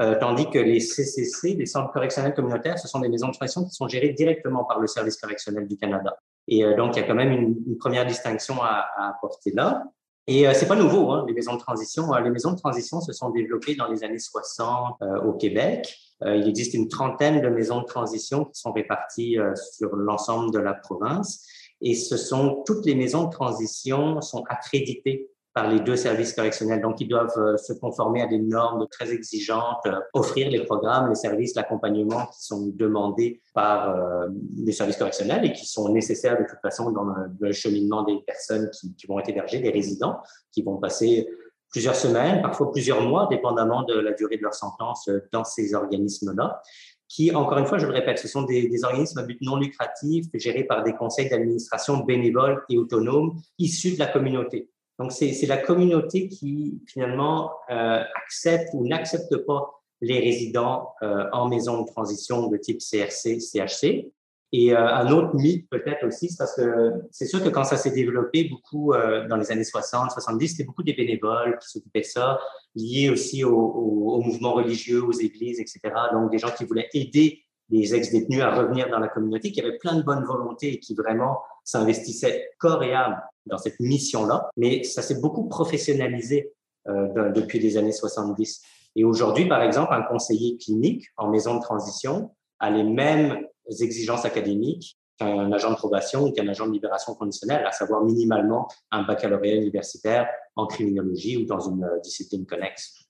euh, 0.00 0.16
tandis 0.18 0.50
que 0.50 0.58
les 0.58 0.80
CCC, 0.80 1.54
les 1.54 1.66
centres 1.66 1.92
correctionnels 1.92 2.34
communautaires, 2.34 2.78
ce 2.78 2.88
sont 2.88 2.98
des 2.98 3.08
maisons 3.08 3.28
de 3.28 3.34
transition 3.34 3.64
qui 3.64 3.74
sont 3.74 3.86
gérées 3.86 4.10
directement 4.10 4.64
par 4.64 4.80
le 4.80 4.88
Service 4.88 5.16
correctionnel 5.16 5.68
du 5.68 5.76
Canada. 5.76 6.16
Et 6.48 6.64
euh, 6.64 6.76
donc, 6.76 6.96
il 6.96 7.00
y 7.00 7.02
a 7.02 7.06
quand 7.06 7.14
même 7.14 7.30
une, 7.30 7.78
première 7.78 8.04
distinction 8.04 8.60
à, 8.60 8.86
apporter 8.98 9.52
là. 9.52 9.84
Et 10.26 10.48
euh, 10.48 10.52
c'est 10.52 10.66
pas 10.66 10.74
nouveau, 10.74 11.12
hein, 11.12 11.24
les 11.28 11.34
maisons 11.34 11.54
de 11.54 11.60
transition. 11.60 12.12
Les 12.14 12.30
maisons 12.30 12.52
de 12.52 12.58
transition 12.58 13.00
se 13.00 13.12
sont 13.12 13.30
développées 13.30 13.76
dans 13.76 13.86
les 13.86 14.02
années 14.02 14.18
60 14.18 14.96
au 15.24 15.32
Québec. 15.34 15.94
il 16.22 16.48
existe 16.48 16.74
une 16.74 16.88
trentaine 16.88 17.40
de 17.40 17.48
maisons 17.48 17.80
de 17.80 17.86
transition 17.86 18.46
qui 18.46 18.60
sont 18.60 18.72
réparties 18.72 19.36
sur 19.72 19.94
l'ensemble 19.94 20.52
de 20.52 20.58
la 20.58 20.74
province. 20.74 21.46
Et 21.80 21.94
ce 21.94 22.16
sont 22.16 22.62
toutes 22.66 22.86
les 22.86 22.94
maisons 22.94 23.24
de 23.24 23.30
transition 23.30 24.20
sont 24.22 24.42
accréditées 24.48 25.28
par 25.54 25.68
les 25.68 25.78
deux 25.78 25.94
services 25.94 26.32
correctionnels. 26.32 26.80
Donc, 26.80 27.00
ils 27.00 27.06
doivent 27.06 27.38
euh, 27.38 27.56
se 27.56 27.72
conformer 27.72 28.22
à 28.22 28.26
des 28.26 28.40
normes 28.40 28.88
très 28.90 29.12
exigeantes, 29.12 29.86
euh, 29.86 30.00
offrir 30.12 30.50
les 30.50 30.64
programmes, 30.64 31.08
les 31.08 31.14
services, 31.14 31.54
l'accompagnement 31.54 32.26
qui 32.26 32.44
sont 32.44 32.72
demandés 32.74 33.40
par 33.54 33.90
euh, 33.90 34.26
les 34.56 34.72
services 34.72 34.96
correctionnels 34.96 35.44
et 35.44 35.52
qui 35.52 35.64
sont 35.64 35.88
nécessaires 35.90 36.36
de 36.36 36.44
toute 36.44 36.58
façon 36.60 36.90
dans 36.90 37.06
le, 37.40 37.52
cheminement 37.52 38.02
des 38.02 38.18
personnes 38.26 38.68
qui, 38.98 39.06
vont 39.06 39.20
être 39.20 39.28
hébergées, 39.28 39.60
des 39.60 39.70
résidents 39.70 40.18
qui 40.50 40.62
vont 40.62 40.78
passer 40.78 41.28
plusieurs 41.70 41.94
semaines, 41.94 42.42
parfois 42.42 42.72
plusieurs 42.72 43.02
mois, 43.02 43.28
dépendamment 43.30 43.84
de 43.84 43.94
la 43.94 44.12
durée 44.12 44.36
de 44.36 44.42
leur 44.42 44.54
sentence 44.54 45.08
dans 45.32 45.44
ces 45.44 45.74
organismes-là 45.74 46.60
qui, 47.06 47.32
encore 47.32 47.58
une 47.58 47.66
fois, 47.66 47.78
je 47.78 47.86
le 47.86 47.92
répète, 47.92 48.18
ce 48.18 48.26
sont 48.26 48.42
des, 48.42 48.66
des, 48.68 48.82
organismes 48.82 49.18
à 49.18 49.22
but 49.22 49.40
non 49.40 49.56
lucratif 49.56 50.26
gérés 50.34 50.64
par 50.64 50.82
des 50.82 50.94
conseils 50.94 51.28
d'administration 51.28 51.98
bénévoles 51.98 52.64
et 52.68 52.76
autonomes 52.76 53.38
issus 53.58 53.92
de 53.92 53.98
la 54.00 54.06
communauté. 54.06 54.68
Donc, 54.98 55.12
c'est 55.12 55.46
la 55.46 55.56
communauté 55.56 56.28
qui, 56.28 56.80
finalement, 56.86 57.50
euh, 57.70 58.02
accepte 58.24 58.68
ou 58.74 58.86
n'accepte 58.86 59.36
pas 59.38 59.82
les 60.00 60.20
résidents 60.20 60.94
euh, 61.02 61.24
en 61.32 61.48
maison 61.48 61.82
de 61.82 61.86
transition 61.86 62.48
de 62.48 62.56
type 62.56 62.78
CRC, 62.78 63.40
CHC. 63.40 64.12
Et 64.52 64.72
euh, 64.72 64.86
un 64.86 65.10
autre 65.10 65.34
mythe 65.34 65.68
peut-être 65.68 66.06
aussi, 66.06 66.28
c'est 66.28 66.38
parce 66.38 66.54
que 66.54 66.92
c'est 67.10 67.26
sûr 67.26 67.42
que 67.42 67.48
quand 67.48 67.64
ça 67.64 67.76
s'est 67.76 67.90
développé 67.90 68.44
beaucoup 68.44 68.92
euh, 68.92 69.26
dans 69.26 69.36
les 69.36 69.50
années 69.50 69.64
60, 69.64 70.12
70, 70.12 70.48
c'était 70.48 70.64
beaucoup 70.64 70.84
des 70.84 70.92
bénévoles 70.92 71.58
qui 71.58 71.68
s'occupaient 71.68 72.02
de 72.02 72.06
ça, 72.06 72.38
liés 72.76 73.10
aussi 73.10 73.42
aux 73.42 73.50
au, 73.50 74.14
au 74.14 74.20
mouvements 74.20 74.52
religieux, 74.52 75.02
aux 75.02 75.12
églises, 75.12 75.58
etc. 75.58 75.80
Donc, 76.12 76.30
des 76.30 76.38
gens 76.38 76.50
qui 76.56 76.64
voulaient 76.64 76.88
aider 76.94 77.43
les 77.70 77.94
ex-détenus 77.94 78.42
à 78.42 78.54
revenir 78.54 78.88
dans 78.90 78.98
la 78.98 79.08
communauté, 79.08 79.52
qui 79.52 79.60
avaient 79.60 79.78
plein 79.78 79.96
de 79.96 80.02
bonne 80.02 80.24
volonté 80.24 80.74
et 80.74 80.78
qui 80.78 80.94
vraiment 80.94 81.38
s'investissaient 81.64 82.50
corps 82.58 82.82
et 82.82 82.94
âme 82.94 83.20
dans 83.46 83.58
cette 83.58 83.80
mission-là. 83.80 84.50
Mais 84.56 84.82
ça 84.84 85.02
s'est 85.02 85.20
beaucoup 85.20 85.48
professionnalisé 85.48 86.52
euh, 86.88 87.30
depuis 87.32 87.58
les 87.58 87.76
années 87.76 87.92
70. 87.92 88.62
Et 88.96 89.04
aujourd'hui, 89.04 89.46
par 89.46 89.62
exemple, 89.62 89.92
un 89.94 90.02
conseiller 90.02 90.56
clinique 90.58 91.06
en 91.16 91.28
maison 91.28 91.56
de 91.56 91.60
transition 91.60 92.30
a 92.60 92.70
les 92.70 92.84
mêmes 92.84 93.46
exigences 93.80 94.24
académiques 94.24 94.98
qu'un 95.18 95.52
agent 95.52 95.70
de 95.70 95.76
probation 95.76 96.24
ou 96.24 96.32
qu'un 96.32 96.46
agent 96.48 96.66
de 96.66 96.72
libération 96.72 97.14
conditionnelle, 97.14 97.64
à 97.66 97.72
savoir 97.72 98.04
minimalement 98.04 98.68
un 98.90 99.02
baccalauréat 99.02 99.56
universitaire 99.56 100.28
en 100.56 100.66
criminologie 100.66 101.36
ou 101.36 101.46
dans 101.46 101.60
une 101.60 101.84
euh, 101.84 102.00
discipline 102.02 102.46
connexe. 102.46 103.03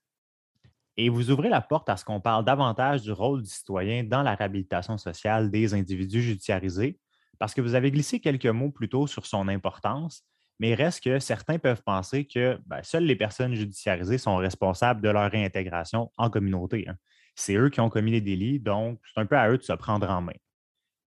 Et 0.96 1.08
vous 1.08 1.30
ouvrez 1.30 1.48
la 1.48 1.60
porte 1.60 1.88
à 1.88 1.96
ce 1.96 2.04
qu'on 2.04 2.20
parle 2.20 2.44
davantage 2.44 3.02
du 3.02 3.12
rôle 3.12 3.42
du 3.42 3.48
citoyen 3.48 4.04
dans 4.04 4.22
la 4.22 4.34
réhabilitation 4.34 4.96
sociale 4.96 5.50
des 5.50 5.74
individus 5.74 6.22
judiciarisés, 6.22 6.98
parce 7.38 7.52
que 7.52 7.60
vous 7.60 7.74
avez 7.74 7.90
glissé 7.90 8.20
quelques 8.20 8.46
mots 8.46 8.70
plus 8.70 8.88
tôt 8.88 9.06
sur 9.06 9.26
son 9.26 9.48
importance, 9.48 10.24
mais 10.60 10.70
il 10.70 10.74
reste 10.74 11.02
que 11.02 11.18
certains 11.18 11.58
peuvent 11.58 11.82
penser 11.82 12.26
que 12.26 12.58
ben, 12.66 12.82
seules 12.82 13.04
les 13.04 13.16
personnes 13.16 13.54
judiciarisées 13.54 14.18
sont 14.18 14.36
responsables 14.36 15.02
de 15.02 15.08
leur 15.08 15.30
réintégration 15.30 16.12
en 16.16 16.30
communauté. 16.30 16.86
Hein. 16.88 16.96
C'est 17.34 17.56
eux 17.56 17.70
qui 17.70 17.80
ont 17.80 17.90
commis 17.90 18.12
les 18.12 18.20
délits, 18.20 18.60
donc 18.60 19.00
c'est 19.12 19.20
un 19.20 19.26
peu 19.26 19.36
à 19.36 19.50
eux 19.50 19.58
de 19.58 19.62
se 19.62 19.72
prendre 19.72 20.08
en 20.08 20.22
main. 20.22 20.32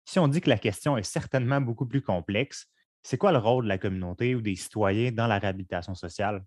Si 0.06 0.18
on 0.18 0.28
dit 0.28 0.40
que 0.40 0.48
la 0.48 0.58
question 0.58 0.96
est 0.96 1.02
certainement 1.02 1.60
beaucoup 1.60 1.86
plus 1.86 2.00
complexe, 2.00 2.66
c'est 3.02 3.18
quoi 3.18 3.32
le 3.32 3.38
rôle 3.38 3.64
de 3.64 3.68
la 3.68 3.78
communauté 3.78 4.34
ou 4.34 4.40
des 4.40 4.56
citoyens 4.56 5.12
dans 5.12 5.26
la 5.26 5.38
réhabilitation 5.38 5.94
sociale? 5.94 6.42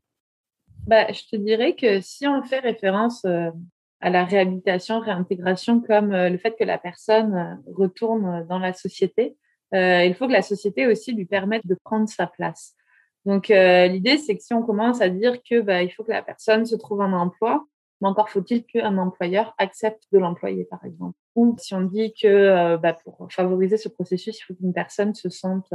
Bah, 0.85 1.11
je 1.11 1.23
te 1.29 1.35
dirais 1.35 1.75
que 1.75 2.01
si 2.01 2.27
on 2.27 2.43
fait 2.43 2.59
référence 2.59 3.25
euh, 3.25 3.49
à 3.99 4.09
la 4.09 4.23
réhabilitation, 4.23 4.99
réintégration 4.99 5.81
comme 5.81 6.13
euh, 6.13 6.29
le 6.29 6.37
fait 6.37 6.55
que 6.57 6.63
la 6.63 6.77
personne 6.77 7.35
euh, 7.35 7.71
retourne 7.73 8.45
dans 8.47 8.59
la 8.59 8.73
société, 8.73 9.37
il 9.73 10.15
faut 10.17 10.27
que 10.27 10.33
la 10.33 10.41
société 10.41 10.87
aussi 10.87 11.11
lui 11.11 11.25
permette 11.25 11.67
de 11.67 11.75
prendre 11.83 12.07
sa 12.07 12.25
place. 12.25 12.73
Donc 13.25 13.49
l'idée, 13.49 14.17
c'est 14.17 14.37
que 14.37 14.41
si 14.41 14.53
on 14.53 14.63
commence 14.63 15.01
à 15.01 15.09
dire 15.09 15.43
que 15.43 15.59
bah, 15.59 15.83
il 15.83 15.89
faut 15.89 16.05
que 16.05 16.11
la 16.11 16.21
personne 16.21 16.65
se 16.65 16.77
trouve 16.77 17.01
un 17.01 17.11
emploi, 17.11 17.65
mais 17.99 18.07
encore 18.07 18.29
faut-il 18.29 18.63
qu'un 18.63 18.97
employeur 18.97 19.53
accepte 19.57 20.03
de 20.13 20.19
l'employer, 20.19 20.63
par 20.63 20.85
exemple. 20.85 21.17
Ou 21.35 21.57
si 21.59 21.73
on 21.73 21.81
dit 21.81 22.13
que 22.13 22.77
bah, 22.77 22.93
pour 22.93 23.27
favoriser 23.29 23.75
ce 23.75 23.89
processus, 23.89 24.39
il 24.39 24.43
faut 24.43 24.53
qu'une 24.53 24.71
personne 24.71 25.13
se 25.13 25.27
sente 25.27 25.73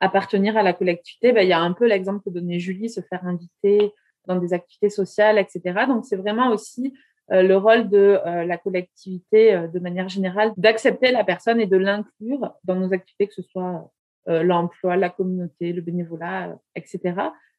appartenir 0.00 0.56
à 0.56 0.62
la 0.62 0.72
collectivité, 0.72 1.32
bah, 1.32 1.42
il 1.42 1.48
y 1.48 1.52
a 1.52 1.60
un 1.60 1.72
peu 1.72 1.86
l'exemple 1.86 2.24
que 2.24 2.30
donnait 2.30 2.58
Julie, 2.58 2.88
se 2.88 3.02
faire 3.02 3.26
inviter 3.26 3.92
dans 4.30 4.40
des 4.40 4.52
activités 4.52 4.90
sociales, 4.90 5.38
etc. 5.38 5.86
Donc, 5.88 6.04
c'est 6.04 6.16
vraiment 6.16 6.50
aussi 6.50 6.94
euh, 7.32 7.42
le 7.42 7.56
rôle 7.56 7.88
de 7.88 8.18
euh, 8.26 8.44
la 8.44 8.58
collectivité, 8.58 9.54
euh, 9.54 9.68
de 9.68 9.78
manière 9.78 10.08
générale, 10.08 10.52
d'accepter 10.56 11.12
la 11.12 11.22
personne 11.22 11.60
et 11.60 11.66
de 11.66 11.76
l'inclure 11.76 12.54
dans 12.64 12.74
nos 12.74 12.92
activités, 12.92 13.28
que 13.28 13.34
ce 13.34 13.42
soit 13.42 13.90
l'emploi, 14.26 14.96
la 14.96 15.08
communauté, 15.08 15.72
le 15.72 15.80
bénévolat, 15.80 16.56
etc. 16.76 17.14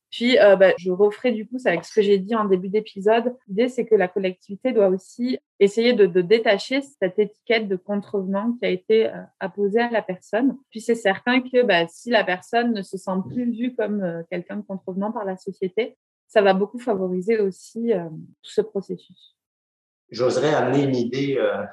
Puis, 0.10 0.38
bah, 0.38 0.72
je 0.78 0.92
referai 0.92 1.32
du 1.32 1.46
coup 1.46 1.58
avec 1.66 1.84
ce 1.84 1.94
que 1.94 2.02
j'ai 2.02 2.18
dit 2.18 2.34
en 2.34 2.46
début 2.46 2.70
d'épisode. 2.70 3.36
L'idée, 3.48 3.68
c'est 3.68 3.86
que 3.86 3.96
la 3.96 4.08
collectivité 4.08 4.72
doit 4.72 4.88
aussi 4.88 5.38
essayer 5.60 5.92
de, 5.92 6.06
de, 6.06 6.22
détacher 6.22 6.82
cette 6.82 7.20
étiquette 7.20 7.68
de 7.68 7.76
contrevenant 7.76 8.54
qui 8.54 8.66
a 8.66 8.70
été 8.70 9.12
apposée 9.42 9.82
à 9.82 9.90
la 9.90 10.02
personne. 10.02 10.56
Puis, 10.70 10.80
c'est 10.80 10.96
certain 10.96 11.42
que 11.42 11.64
bah, 11.64 11.88
si 11.90 12.10
la 12.10 12.24
personne 12.24 12.74
ne 12.74 12.84
se 12.84 12.98
sent 12.98 13.20
plus 13.28 13.52
vue 13.52 13.76
comme 13.76 14.24
quelqu'un 14.30 14.58
de 14.58 14.62
contrevenant 14.62 15.12
par 15.12 15.26
la 15.26 15.36
société, 15.36 15.98
ça 16.32 16.42
va 16.42 16.54
beaucoup 16.54 16.80
favoriser 16.80 17.40
aussi 17.40 17.92
euh, 17.92 18.08
ce 18.42 18.62
processus. 18.62 19.36
J'oserais 20.12 20.54
amener 20.54 20.84
une 20.84 20.96
idée, 20.96 21.36
euh, 21.38 21.66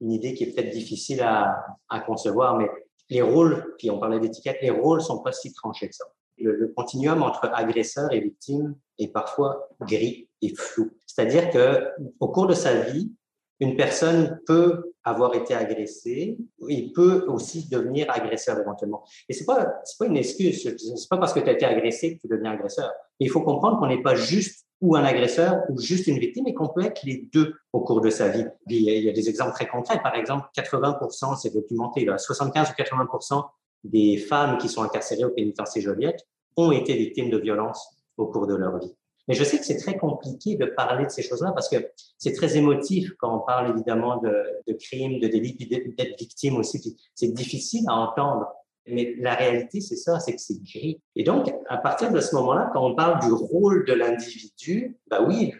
une 0.00 0.10
idée 0.10 0.32
qui 0.32 0.44
est 0.44 0.54
peut-être 0.54 0.70
difficile 0.70 1.20
à, 1.20 1.66
à, 1.90 2.00
concevoir, 2.00 2.56
mais 2.56 2.66
les 3.10 3.20
rôles, 3.20 3.74
puis 3.76 3.90
on 3.90 3.98
parlait 3.98 4.18
d'étiquette, 4.18 4.56
les 4.62 4.70
rôles 4.70 5.02
sont 5.02 5.22
pas 5.22 5.32
si 5.32 5.52
tranchés 5.52 5.90
que 5.90 5.94
ça. 5.94 6.06
Le, 6.38 6.56
le, 6.56 6.68
continuum 6.68 7.22
entre 7.22 7.50
agresseur 7.52 8.10
et 8.10 8.20
victime 8.20 8.74
est 8.98 9.08
parfois 9.08 9.68
gris 9.82 10.30
et 10.40 10.54
flou. 10.54 10.90
C'est-à-dire 11.04 11.50
que 11.50 11.86
au 12.18 12.28
cours 12.28 12.46
de 12.46 12.54
sa 12.54 12.74
vie, 12.74 13.12
une 13.60 13.76
personne 13.76 14.40
peut 14.46 14.92
avoir 15.04 15.34
été 15.34 15.54
agressée, 15.54 16.36
il 16.68 16.92
peut 16.92 17.24
aussi 17.28 17.68
devenir 17.68 18.06
agresseur 18.10 18.58
éventuellement. 18.58 19.04
Et 19.28 19.32
c'est 19.32 19.44
pas 19.44 19.80
c'est 19.84 19.98
pas 19.98 20.06
une 20.06 20.16
excuse, 20.16 20.62
c'est 20.62 21.08
pas 21.08 21.18
parce 21.18 21.32
que 21.32 21.40
tu 21.40 21.48
as 21.48 21.52
été 21.52 21.64
agressé 21.64 22.16
que 22.16 22.22
tu 22.22 22.28
deviens 22.28 22.52
agresseur. 22.52 22.90
il 23.18 23.30
faut 23.30 23.42
comprendre 23.42 23.78
qu'on 23.78 23.86
n'est 23.86 24.02
pas 24.02 24.14
juste 24.14 24.66
ou 24.80 24.94
un 24.94 25.04
agresseur 25.04 25.62
ou 25.70 25.78
juste 25.78 26.06
une 26.06 26.18
victime 26.18 26.46
et 26.48 26.54
qu'on 26.54 26.68
peut 26.68 26.84
être 26.84 27.02
les 27.04 27.28
deux 27.32 27.54
au 27.72 27.80
cours 27.80 28.00
de 28.00 28.10
sa 28.10 28.28
vie. 28.28 28.44
Il 28.68 28.82
y 28.82 29.08
a, 29.08 29.12
des 29.12 29.28
exemples 29.28 29.52
très 29.52 29.66
concrets. 29.66 30.02
Par 30.02 30.14
exemple, 30.14 30.46
80%, 30.54 31.40
c'est 31.40 31.54
documenté, 31.54 32.04
là, 32.04 32.18
75 32.18 32.70
ou 32.70 32.82
80% 32.82 33.42
des 33.84 34.18
femmes 34.18 34.58
qui 34.58 34.68
sont 34.68 34.82
incarcérées 34.82 35.24
au 35.24 35.30
pénitencier 35.30 35.80
Joliette 35.80 36.26
ont 36.56 36.72
été 36.72 36.94
victimes 36.94 37.30
de 37.30 37.38
violences 37.38 37.88
au 38.16 38.26
cours 38.26 38.46
de 38.46 38.54
leur 38.54 38.78
vie. 38.78 38.94
Mais 39.28 39.34
je 39.34 39.44
sais 39.44 39.58
que 39.58 39.64
c'est 39.64 39.78
très 39.78 39.96
compliqué 39.96 40.56
de 40.56 40.66
parler 40.66 41.04
de 41.04 41.10
ces 41.10 41.22
choses-là 41.22 41.52
parce 41.52 41.68
que 41.68 41.76
c'est 42.18 42.32
très 42.32 42.56
émotif 42.56 43.12
quand 43.18 43.36
on 43.36 43.40
parle 43.40 43.70
évidemment 43.70 44.18
de, 44.18 44.72
crimes, 44.74 45.18
de 45.20 45.26
délits, 45.26 45.54
puis 45.54 45.66
d'être 45.66 46.18
victime 46.18 46.56
aussi. 46.56 46.96
C'est 47.14 47.32
difficile 47.32 47.84
à 47.88 47.94
entendre. 47.94 48.46
Mais 48.88 49.14
la 49.18 49.34
réalité, 49.34 49.80
c'est 49.80 49.96
ça, 49.96 50.20
c'est 50.20 50.34
que 50.34 50.40
c'est 50.40 50.62
gris. 50.62 51.00
Et 51.16 51.24
donc, 51.24 51.52
à 51.68 51.76
partir 51.76 52.12
de 52.12 52.20
ce 52.20 52.36
moment-là, 52.36 52.70
quand 52.72 52.86
on 52.86 52.94
parle 52.94 53.20
du 53.20 53.32
rôle 53.32 53.84
de 53.84 53.92
l'individu, 53.92 54.96
bah 55.08 55.20
oui, 55.26 55.52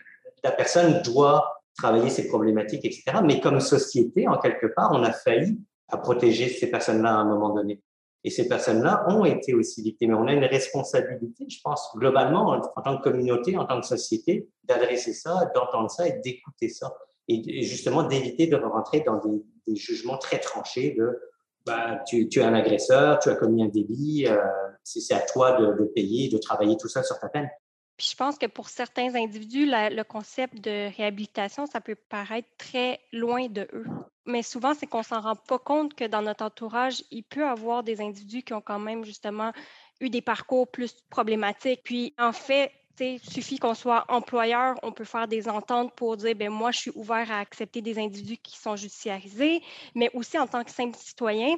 la 0.45 0.53
personne 0.53 1.03
doit 1.03 1.63
travailler 1.77 2.09
ses 2.09 2.29
problématiques, 2.29 2.85
etc. 2.85 3.19
Mais 3.25 3.41
comme 3.41 3.61
société, 3.61 4.29
en 4.29 4.39
quelque 4.39 4.67
part, 4.67 4.91
on 4.93 5.03
a 5.03 5.13
failli 5.13 5.59
à 5.89 5.99
protéger 5.99 6.49
ces 6.49 6.71
personnes-là 6.71 7.11
à 7.11 7.17
un 7.17 7.25
moment 7.25 7.51
donné. 7.51 7.83
Et 8.27 8.31
ces 8.31 8.49
personnes-là 8.49 9.07
ont 9.09 9.25
été 9.25 9.55
aussi 9.55 9.83
victimes. 9.83 10.17
On 10.17 10.27
a 10.27 10.33
une 10.33 10.45
responsabilité, 10.45 11.47
je 11.49 11.61
pense, 11.63 11.93
globalement, 11.95 12.61
en, 12.75 12.83
tant 12.83 12.99
que 12.99 13.03
communauté, 13.05 13.57
en 13.57 13.67
tant 13.67 13.81
que 13.81 13.87
société, 13.87 14.49
d'adresser 14.65 15.13
ça, 15.13 15.49
d'entendre 15.55 15.89
ça 15.89 16.09
et 16.09 16.19
d'écouter 16.25 16.69
ça. 16.69 16.93
Et, 17.29 17.63
justement 17.63 18.03
d'éviter 18.03 18.49
de 18.49 18.57
rentrer 18.57 19.03
dans 19.03 19.21
des, 19.25 19.77
jugements 19.77 20.19
très 20.19 20.41
tranchés 20.41 20.97
de 20.99 21.21
tu, 22.09 22.29
tu, 22.29 22.41
es 22.41 22.43
un 22.43 22.55
agresseur, 22.55 23.21
tu 23.21 23.29
as 23.29 23.37
commis 23.37 23.63
un 23.63 23.69
délit, 23.69 24.27
euh, 24.27 24.37
c'est 24.83 25.15
à 25.15 25.21
toi 25.21 25.53
de, 25.61 25.79
de, 25.81 25.85
payer, 25.85 26.29
de 26.29 26.39
travailler 26.39 26.77
tout 26.77 26.89
ça 26.89 27.05
sur 27.05 27.21
ta 27.21 27.29
peine. 27.29 27.49
Puis 27.97 28.09
je 28.11 28.17
pense 28.17 28.37
que 28.37 28.47
pour 28.47 28.69
certains 28.69 29.15
individus, 29.15 29.67
le 29.67 30.03
concept 30.03 30.61
de 30.61 30.95
réhabilitation, 30.97 31.67
ça 31.67 31.81
peut 31.81 31.95
paraître 31.95 32.49
très 32.59 33.01
loin 33.13 33.49
de 33.49 33.67
eux. 33.73 33.87
Mais 34.27 34.43
souvent, 34.43 34.75
c'est 34.75 34.87
qu'on 34.87 35.03
s'en 35.03 35.21
rend 35.21 35.37
pas 35.37 35.59
compte 35.59 35.95
que 35.95 36.05
dans 36.05 36.23
notre 36.23 36.45
entourage, 36.45 37.03
il 37.11 37.23
peut 37.23 37.47
avoir 37.47 37.83
des 37.83 38.01
individus 38.01 38.43
qui 38.43 38.53
ont 38.53 38.61
quand 38.61 38.79
même 38.79 39.05
justement 39.05 39.53
eu 40.01 40.11
des 40.11 40.21
parcours 40.21 40.69
plus 40.69 40.95
problématiques. 41.09 41.81
Puis 41.85 42.13
en 42.19 42.33
fait, 42.33 42.73
il 43.01 43.21
suffit 43.21 43.59
qu'on 43.59 43.75
soit 43.75 44.05
employeur, 44.09 44.77
on 44.83 44.93
peut 44.93 45.05
faire 45.05 45.29
des 45.29 45.49
ententes 45.49 45.95
pour 45.95 46.17
dire, 46.17 46.35
ben 46.35 46.51
moi, 46.51 46.71
je 46.73 46.79
suis 46.81 46.93
ouvert 46.95 47.31
à 47.31 47.39
accepter 47.39 47.83
des 47.83 47.99
individus 47.99 48.39
qui 48.39 48.59
sont 48.59 48.77
judiciarisés, 48.77 49.63
mais 49.95 50.11
aussi 50.15 50.39
en 50.39 50.47
tant 50.47 50.65
que 50.65 50.71
simple 50.71 50.97
citoyen, 50.99 51.57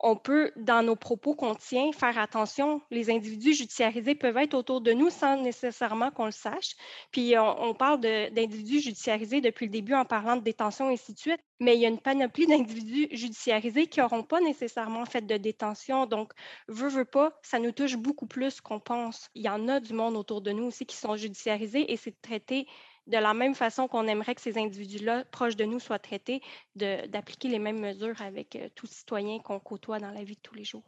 on 0.00 0.16
peut, 0.16 0.52
dans 0.56 0.82
nos 0.82 0.94
propos 0.96 1.34
qu'on 1.34 1.54
tient, 1.54 1.90
faire 1.92 2.18
attention. 2.18 2.80
Les 2.90 3.10
individus 3.10 3.54
judiciarisés 3.54 4.14
peuvent 4.14 4.36
être 4.36 4.54
autour 4.54 4.80
de 4.80 4.92
nous 4.92 5.10
sans 5.10 5.40
nécessairement 5.42 6.10
qu'on 6.10 6.26
le 6.26 6.30
sache. 6.30 6.76
Puis 7.10 7.34
on, 7.38 7.74
parle 7.74 8.00
d'individus 8.00 8.80
judiciarisés 8.80 9.40
depuis 9.40 9.66
le 9.66 9.72
début 9.72 9.94
en 9.94 10.04
parlant 10.04 10.36
de 10.36 10.42
détention 10.42 10.90
et 10.90 10.94
ainsi 10.94 11.14
de 11.14 11.18
suite, 11.18 11.40
mais 11.60 11.76
il 11.76 11.80
y 11.80 11.84
a 11.84 11.88
une 11.88 12.00
panoplie 12.00 12.46
d'individus 12.48 13.08
judiciarisés 13.10 13.86
qui 13.86 14.00
n'auront 14.00 14.22
pas 14.22 14.40
nécessairement 14.40 15.04
fait 15.04 15.26
de 15.26 15.36
détention. 15.36 16.06
Donc, 16.06 16.32
veut, 16.68 16.88
veut 16.88 17.04
pas, 17.04 17.32
ça 17.42 17.58
nous 17.58 17.72
touche 17.72 17.96
beaucoup 17.96 18.26
plus 18.26 18.60
qu'on 18.60 18.80
pense. 18.80 19.30
Il 19.34 19.42
y 19.42 19.48
en 19.48 19.66
a 19.68 19.80
du 19.80 19.94
monde 19.94 20.16
autour 20.16 20.42
de 20.42 20.52
nous 20.52 20.64
aussi 20.64 20.86
qui 20.86 20.96
sont 20.96 21.16
judiciarisés 21.16 21.92
et 21.92 21.96
c'est 21.96 22.20
traité 22.22 22.66
de 23.08 23.16
la 23.16 23.34
même 23.34 23.54
façon 23.54 23.88
qu'on 23.88 24.06
aimerait 24.06 24.34
que 24.34 24.40
ces 24.40 24.58
individus-là, 24.58 25.24
proches 25.30 25.56
de 25.56 25.64
nous, 25.64 25.80
soient 25.80 25.98
traités, 25.98 26.42
d'appliquer 26.76 27.48
les 27.48 27.58
mêmes 27.58 27.80
mesures 27.80 28.20
avec 28.22 28.54
euh, 28.56 28.68
tout 28.74 28.86
citoyen 28.86 29.38
qu'on 29.40 29.58
côtoie 29.58 29.98
dans 29.98 30.10
la 30.10 30.22
vie 30.22 30.36
de 30.36 30.40
tous 30.42 30.54
les 30.54 30.64
jours. 30.64 30.84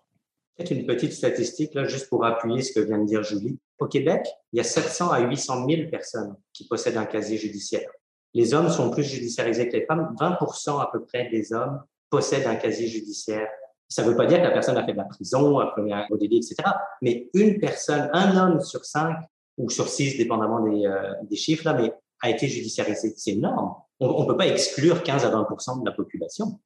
Peut-être 0.56 0.72
une 0.72 0.86
petite 0.86 1.12
statistique, 1.12 1.74
là, 1.74 1.84
juste 1.84 2.10
pour 2.10 2.24
appuyer 2.24 2.62
ce 2.62 2.72
que 2.72 2.80
vient 2.80 2.98
de 2.98 3.06
dire 3.06 3.22
Julie. 3.22 3.58
Au 3.78 3.86
Québec, 3.86 4.26
il 4.52 4.58
y 4.58 4.60
a 4.60 4.64
700 4.64 5.10
à 5.10 5.20
800 5.20 5.66
000 5.66 5.90
personnes 5.90 6.36
qui 6.52 6.68
possèdent 6.68 6.98
un 6.98 7.06
casier 7.06 7.38
judiciaire. 7.38 7.90
Les 8.34 8.52
hommes 8.52 8.68
sont 8.68 8.90
plus 8.90 9.02
judiciarisés 9.02 9.68
que 9.68 9.76
les 9.76 9.86
femmes. 9.86 10.14
20% 10.20 10.80
à 10.80 10.90
peu 10.92 11.02
près 11.04 11.30
des 11.30 11.54
hommes 11.54 11.82
possèdent 12.10 12.46
un 12.46 12.56
casier 12.56 12.86
judiciaire. 12.86 13.48
Ça 13.88 14.04
ne 14.04 14.10
veut 14.10 14.16
pas 14.16 14.26
dire 14.26 14.38
que 14.38 14.44
la 14.44 14.50
personne 14.50 14.76
a 14.76 14.84
fait 14.84 14.92
de 14.92 14.98
la 14.98 15.04
prison, 15.04 15.58
a 15.58 15.72
commis 15.74 15.94
un 15.94 16.06
ODD, 16.10 16.34
etc. 16.34 16.56
Mais 17.00 17.30
une 17.32 17.58
personne, 17.58 18.10
un 18.12 18.36
homme 18.36 18.60
sur 18.60 18.84
cinq 18.84 19.16
ou 19.56 19.70
sur 19.70 19.88
six, 19.88 20.16
dépendamment 20.16 20.60
des, 20.60 20.86
euh, 20.86 21.14
des 21.22 21.36
chiffres, 21.36 21.64
là, 21.64 21.72
mais 21.72 21.92
a 22.20 22.30
été 22.30 22.48
judiciarisé. 22.48 23.14
C'est 23.16 23.32
énorme. 23.32 23.74
On 23.98 24.22
ne 24.22 24.26
peut 24.26 24.36
pas 24.36 24.46
exclure 24.46 25.02
15 25.02 25.24
à 25.24 25.30
20% 25.30 25.80
de 25.80 25.84
la 25.84 25.92
population. 25.92 26.60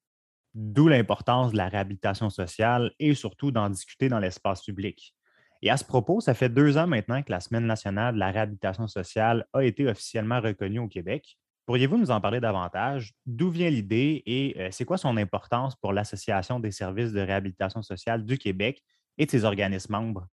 D'où 0.55 0.89
l'importance 0.89 1.53
de 1.53 1.57
la 1.57 1.69
réhabilitation 1.69 2.31
sociale 2.31 2.93
et 3.01 3.15
surtout 3.15 3.51
d'en 3.51 3.69
discuter 3.71 4.09
dans 4.09 4.21
l'espace 4.21 4.63
public. 4.63 5.15
Et 5.63 5.71
à 5.71 5.77
ce 5.77 5.85
propos, 5.85 6.21
ça 6.21 6.35
fait 6.35 6.49
deux 6.49 6.77
ans 6.77 6.87
maintenant 6.87 7.23
que 7.23 7.33
la 7.33 7.41
Semaine 7.41 7.67
nationale 7.67 8.15
de 8.15 8.19
la 8.21 8.31
réhabilitation 8.31 8.87
sociale 8.87 9.47
a 9.53 9.63
été 9.63 9.89
officiellement 9.89 10.41
reconnue 10.41 10.79
au 10.79 10.89
Québec. 10.89 11.39
Pourriez-vous 11.67 11.97
nous 11.97 12.11
en 12.11 12.21
parler 12.21 12.41
davantage? 12.41 13.15
D'où 13.25 13.49
vient 13.49 13.71
l'idée 13.71 14.23
et 14.27 14.55
euh, 14.59 14.69
c'est 14.71 14.85
quoi 14.85 14.99
son 14.99 15.17
importance 15.17 15.75
pour 15.77 15.95
l'Association 15.95 16.61
des 16.61 16.71
services 16.71 17.13
de 17.13 17.21
réhabilitation 17.21 17.81
sociale 17.81 18.25
du 18.25 18.37
Québec 18.37 18.83
et 19.17 19.25
de 19.25 19.31
ses 19.31 19.45
organismes 19.45 19.93
membres? 19.93 20.27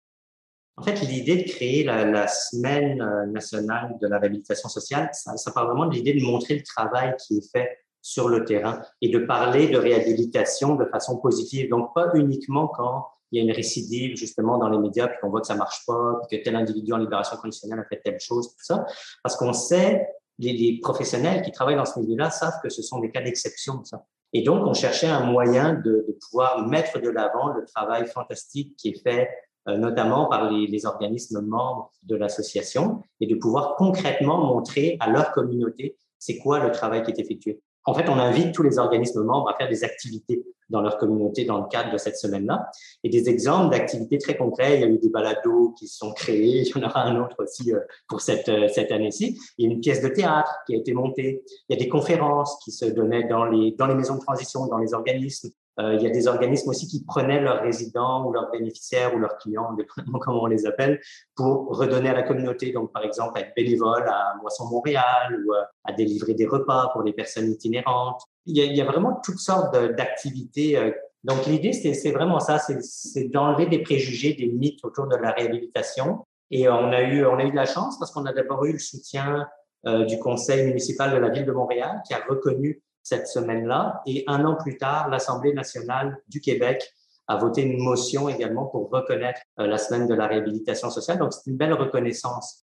En 0.79 0.83
fait, 0.83 1.01
l'idée 1.01 1.43
de 1.43 1.49
créer 1.51 1.83
la, 1.83 2.29
semaine 2.29 3.03
euh, 3.03 3.27
nationale 3.27 3.97
de 4.01 4.07
la 4.07 4.19
réhabilitation 4.21 4.69
sociale, 4.69 5.09
ça, 5.12 5.37
ça 5.37 5.51
part 5.51 5.67
vraiment 5.67 5.87
de 5.87 5.95
l'idée 5.95 6.14
de 6.14 6.25
montrer 6.25 6.55
le 6.55 6.62
travail 6.62 7.17
qui 7.19 7.38
est 7.38 7.51
fait 7.51 7.79
sur 8.01 8.29
le 8.29 8.45
terrain 8.45 8.81
et 9.03 9.09
de 9.09 9.19
parler 9.19 9.67
de 9.67 9.77
réhabilitation 9.77 10.77
de 10.77 10.85
façon 10.85 11.19
positive. 11.19 11.69
Donc, 11.69 11.93
pas 11.95 12.12
uniquement 12.14 12.69
quand 12.69 13.09
il 13.33 13.38
y 13.38 13.41
a 13.41 13.45
une 13.45 13.55
récidive 13.55 14.17
justement 14.17 14.57
dans 14.57 14.69
les 14.69 14.79
médias, 14.79 15.09
puis 15.09 15.19
qu'on 15.21 15.31
voit 15.31 15.41
que 15.41 15.49
ça 15.49 15.57
marche 15.57 15.85
pas, 15.85 16.21
puis 16.29 16.38
que 16.38 16.45
tel 16.45 16.55
individu 16.55 16.93
en 16.93 16.99
libération 16.99 17.37
conditionnelle 17.38 17.81
a 17.81 17.85
fait 17.85 18.01
telle 18.03 18.21
chose, 18.21 18.49
tout 18.49 18.64
ça, 18.64 18.87
parce 19.23 19.37
qu'on 19.37 19.53
sait, 19.53 20.09
les, 20.38 20.53
les, 20.53 20.79
professionnels 20.81 21.43
qui 21.43 21.51
travaillent 21.51 21.77
dans 21.77 21.85
ce 21.85 21.99
milieu-là 21.99 22.31
savent 22.31 22.61
que 22.62 22.69
ce 22.69 22.83
sont 22.83 23.01
des 23.01 23.11
cas 23.11 23.21
d'exception, 23.21 23.85
ça. 23.85 24.05
Et 24.33 24.43
donc, 24.43 24.64
on 24.67 24.75
cherchait 24.75 25.09
un 25.09 25.25
moyen 25.25 25.75
de, 25.75 26.05
de 26.07 26.19
pouvoir 26.21 26.67
mettre 26.69 27.01
de 27.01 27.09
l'avant 27.09 27.49
le 27.49 27.64
travail 27.64 28.07
fantastique 28.07 28.77
qui 28.77 28.91
est 28.91 29.03
fait 29.03 29.29
notamment 29.76 30.26
par 30.26 30.50
les, 30.50 30.87
organismes 30.87 31.40
membres 31.40 31.90
de 32.04 32.16
l'association, 32.16 33.02
et 33.20 33.26
de 33.26 33.35
pouvoir 33.35 33.76
concrètement 33.76 34.38
montrer 34.38 34.96
à 35.00 35.11
leur 35.11 35.33
communauté 35.33 35.96
c'est 36.18 36.38
quoi 36.38 36.59
le 36.59 36.72
travail 36.72 37.02
qui 37.02 37.12
est 37.12 37.18
effectué. 37.20 37.61
En 37.85 37.94
fait, 37.94 38.09
on 38.09 38.18
invite 38.18 38.52
tous 38.52 38.62
les 38.62 38.78
organismes 38.78 39.22
membres 39.22 39.48
à 39.48 39.54
faire 39.54 39.68
des 39.68 39.83
activités 39.85 40.44
dans 40.68 40.83
leur 40.83 40.98
communauté 40.98 41.44
dans 41.44 41.59
le 41.59 41.68
cadre 41.68 41.90
de 41.90 41.96
cette 41.96 42.16
semaine-là. 42.16 42.70
Et 43.02 43.09
des 43.09 43.31
exemples 43.31 43.70
d'activités 43.70 44.18
très 44.18 44.37
concrets, 44.37 44.76
il 44.76 44.81
y 44.83 44.85
a 44.85 44.88
eu 44.88 44.98
des 44.98 45.09
balados 45.09 45.74
qui 45.78 45.88
sont 45.88 46.12
créés, 46.12 46.62
il 46.66 46.68
y 46.68 46.85
en 46.85 46.87
aura 46.87 47.04
un 47.04 47.18
autre 47.22 47.37
aussi 47.38 47.72
euh, 47.72 47.81
pour 48.07 48.20
cette, 48.20 48.48
euh, 48.50 48.68
cette 48.68 48.92
année-ci. 48.92 49.38
Il 49.57 49.66
y 49.66 49.70
a 49.70 49.72
une 49.72 49.81
pièce 49.81 50.02
de 50.02 50.09
théâtre 50.09 50.52
qui 50.66 50.74
a 50.74 50.78
été 50.78 50.92
montée, 50.92 51.42
il 51.68 51.76
y 51.78 51.81
a 51.81 51.83
des 51.83 51.88
conférences 51.88 52.59
qui 52.62 52.72
se 52.72 52.85
donnaient 52.85 53.24
dans 53.24 53.46
les, 53.46 53.72
dans 53.72 53.87
les 53.87 53.94
maisons 53.94 54.16
de 54.16 54.20
transition, 54.20 54.66
dans 54.66 54.78
les 54.78 54.92
organismes. 54.92 55.48
Euh, 55.81 55.95
il 55.95 56.03
y 56.03 56.07
a 56.07 56.11
des 56.11 56.27
organismes 56.27 56.71
aussi 56.71 56.88
qui 56.88 57.05
prenaient 57.05 57.41
leurs 57.41 57.62
résidents 57.62 58.27
ou 58.27 58.33
leurs 58.33 58.51
bénéficiaires 58.51 59.14
ou 59.14 59.19
leurs 59.19 59.37
clients, 59.38 59.73
dépendamment 59.75 60.19
comment 60.21 60.43
on 60.43 60.47
les 60.47 60.67
appelle, 60.67 61.01
pour 61.37 61.77
redonner 61.77 62.09
à 62.09 62.14
la 62.14 62.23
communauté. 62.23 62.73
Donc, 62.73 62.93
par 62.93 63.05
exemple, 63.05 63.38
être 63.38 63.55
bénévole 63.55 64.05
à 64.09 64.35
Moisson 64.41 64.67
Montréal 64.67 65.45
ou 65.45 65.53
euh, 65.55 65.62
à 65.85 65.93
délivrer 65.93 66.35
des 66.35 66.47
repas 66.47 66.91
pour 66.93 67.03
les 67.03 67.12
personnes 67.12 67.51
itinérantes. 67.51 68.23
Il 68.47 68.57
y 68.57 68.81
a, 68.81 68.85
vraiment 68.85 69.21
toutes 69.23 69.38
sortes 69.38 69.77
d'activités. 69.95 70.77
Euh. 70.77 70.91
Donc, 71.23 71.47
l'idée, 71.47 71.73
c'est 71.73 72.12
vraiment 72.12 72.41
ça, 72.41 72.59
c'est 72.59 73.25
d'enlever 73.25 73.67
des 73.67 73.81
préjugés, 73.81 74.35
des 74.35 74.47
mythes 74.47 74.85
autour 74.85 75.07
de 75.07 75.17
la 75.17 75.33
réhabilitation. 75.33 76.25
Et 76.51 76.69
on 76.69 76.91
a 76.93 77.03
eu, 77.03 77.27
on 77.27 77.37
a 77.37 77.45
eu 77.45 77.51
de 77.51 77.57
la 77.57 77.67
chance 77.67 77.99
parce 77.99 78.11
qu'on 78.11 78.25
a 78.25 78.33
d'abord 78.33 78.64
eu 78.64 78.73
le 78.73 78.79
soutien 78.79 79.47
du 79.85 80.19
conseil 80.19 80.64
municipal 80.64 81.12
de 81.12 81.19
la 81.19 81.29
ville 81.29 81.45
de 81.45 81.53
Montréal 81.53 82.01
qui 82.07 82.14
a 82.14 82.21
reconnu 82.27 82.83
cette 83.09 83.27
semaine-là. 83.27 84.03
Et 84.07 84.25
un 84.27 84.44
an 84.44 84.55
plus 84.55 84.77
tard, 84.77 85.09
l'Assemblée 85.09 85.55
nationale 85.55 86.18
du 86.29 86.40
Québec 86.40 86.92
a 87.27 87.37
voté 87.37 87.62
une 87.62 87.83
motion 87.83 88.29
également 88.29 88.66
pour 88.66 88.90
reconnaître 88.90 89.40
euh, 89.61 89.66
la 89.66 89.79
semaine 89.79 90.07
de 90.07 90.14
la 90.14 90.27
réhabilitation 90.27 90.90
sociale. 90.90 91.18
Donc, 91.18 91.33
c'est 91.33 91.51
une 91.51 91.57
belle 91.57 91.75
reconnaissance. 91.75 92.64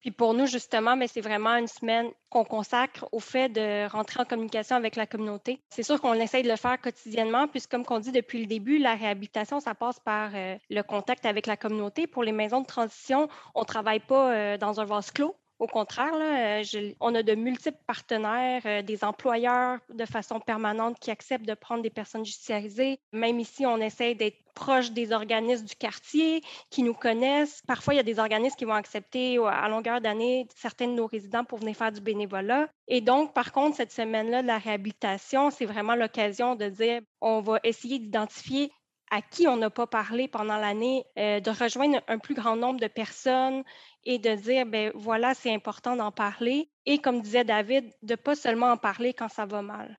Puis 0.00 0.12
pour 0.12 0.32
nous, 0.32 0.46
justement, 0.46 0.96
mais 0.96 1.08
c'est 1.08 1.20
vraiment 1.20 1.56
une 1.56 1.66
semaine 1.66 2.08
qu'on 2.30 2.44
consacre 2.44 3.08
au 3.10 3.18
fait 3.18 3.48
de 3.48 3.90
rentrer 3.90 4.20
en 4.20 4.24
communication 4.24 4.76
avec 4.76 4.94
la 4.94 5.06
communauté. 5.06 5.60
C'est 5.70 5.82
sûr 5.82 6.00
qu'on 6.00 6.14
essaye 6.14 6.44
de 6.44 6.48
le 6.48 6.56
faire 6.56 6.80
quotidiennement, 6.80 7.48
puisque 7.48 7.70
comme 7.70 7.84
on 7.90 7.98
dit 7.98 8.12
depuis 8.12 8.40
le 8.40 8.46
début, 8.46 8.78
la 8.78 8.94
réhabilitation, 8.94 9.58
ça 9.58 9.74
passe 9.74 9.98
par 9.98 10.30
euh, 10.34 10.56
le 10.70 10.82
contact 10.82 11.26
avec 11.26 11.46
la 11.46 11.56
communauté. 11.56 12.06
Pour 12.06 12.22
les 12.22 12.32
maisons 12.32 12.60
de 12.60 12.66
transition, 12.66 13.28
on 13.54 13.60
ne 13.60 13.66
travaille 13.66 14.00
pas 14.00 14.32
euh, 14.32 14.56
dans 14.56 14.80
un 14.80 14.84
vase 14.84 15.10
clos. 15.10 15.34
Au 15.58 15.66
contraire, 15.66 16.12
euh, 16.14 16.62
on 17.00 17.14
a 17.16 17.22
de 17.24 17.34
multiples 17.34 17.78
partenaires, 17.86 18.62
euh, 18.64 18.82
des 18.82 19.02
employeurs 19.02 19.78
de 19.92 20.04
façon 20.04 20.38
permanente 20.38 20.98
qui 21.00 21.10
acceptent 21.10 21.46
de 21.48 21.54
prendre 21.54 21.82
des 21.82 21.90
personnes 21.90 22.24
judiciarisées. 22.24 23.00
Même 23.12 23.40
ici, 23.40 23.66
on 23.66 23.78
essaie 23.78 24.14
d'être 24.14 24.38
proche 24.54 24.92
des 24.92 25.12
organismes 25.12 25.66
du 25.66 25.74
quartier 25.74 26.42
qui 26.70 26.84
nous 26.84 26.94
connaissent. 26.94 27.62
Parfois, 27.66 27.94
il 27.94 27.96
y 27.96 28.00
a 28.00 28.04
des 28.04 28.20
organismes 28.20 28.56
qui 28.56 28.64
vont 28.64 28.72
accepter 28.72 29.38
à 29.38 29.68
longueur 29.68 30.00
d'année 30.00 30.46
certains 30.54 30.86
de 30.86 30.92
nos 30.92 31.06
résidents 31.06 31.44
pour 31.44 31.58
venir 31.58 31.76
faire 31.76 31.92
du 31.92 32.00
bénévolat. 32.00 32.68
Et 32.86 33.00
donc, 33.00 33.34
par 33.34 33.52
contre, 33.52 33.76
cette 33.76 33.92
semaine-là 33.92 34.42
de 34.42 34.46
la 34.46 34.58
réhabilitation, 34.58 35.50
c'est 35.50 35.66
vraiment 35.66 35.94
l'occasion 35.96 36.54
de 36.54 36.68
dire 36.68 37.00
on 37.20 37.40
va 37.40 37.58
essayer 37.64 37.98
d'identifier 37.98 38.70
à 39.10 39.22
qui 39.22 39.48
on 39.48 39.56
n'a 39.56 39.70
pas 39.70 39.86
parlé 39.86 40.28
pendant 40.28 40.58
l'année, 40.58 41.04
euh, 41.18 41.40
de 41.40 41.50
rejoindre 41.50 42.00
un 42.08 42.18
plus 42.18 42.34
grand 42.34 42.56
nombre 42.56 42.80
de 42.80 42.86
personnes 42.88 43.64
et 44.08 44.18
de 44.18 44.34
dire, 44.34 44.64
ben 44.64 44.90
voilà, 44.94 45.34
c'est 45.34 45.52
important 45.52 45.94
d'en 45.94 46.10
parler. 46.10 46.70
Et 46.86 46.96
comme 46.96 47.20
disait 47.20 47.44
David, 47.44 47.84
de 48.02 48.14
pas 48.14 48.34
seulement 48.34 48.72
en 48.72 48.78
parler 48.78 49.12
quand 49.12 49.28
ça 49.28 49.44
va 49.44 49.60
mal. 49.60 49.98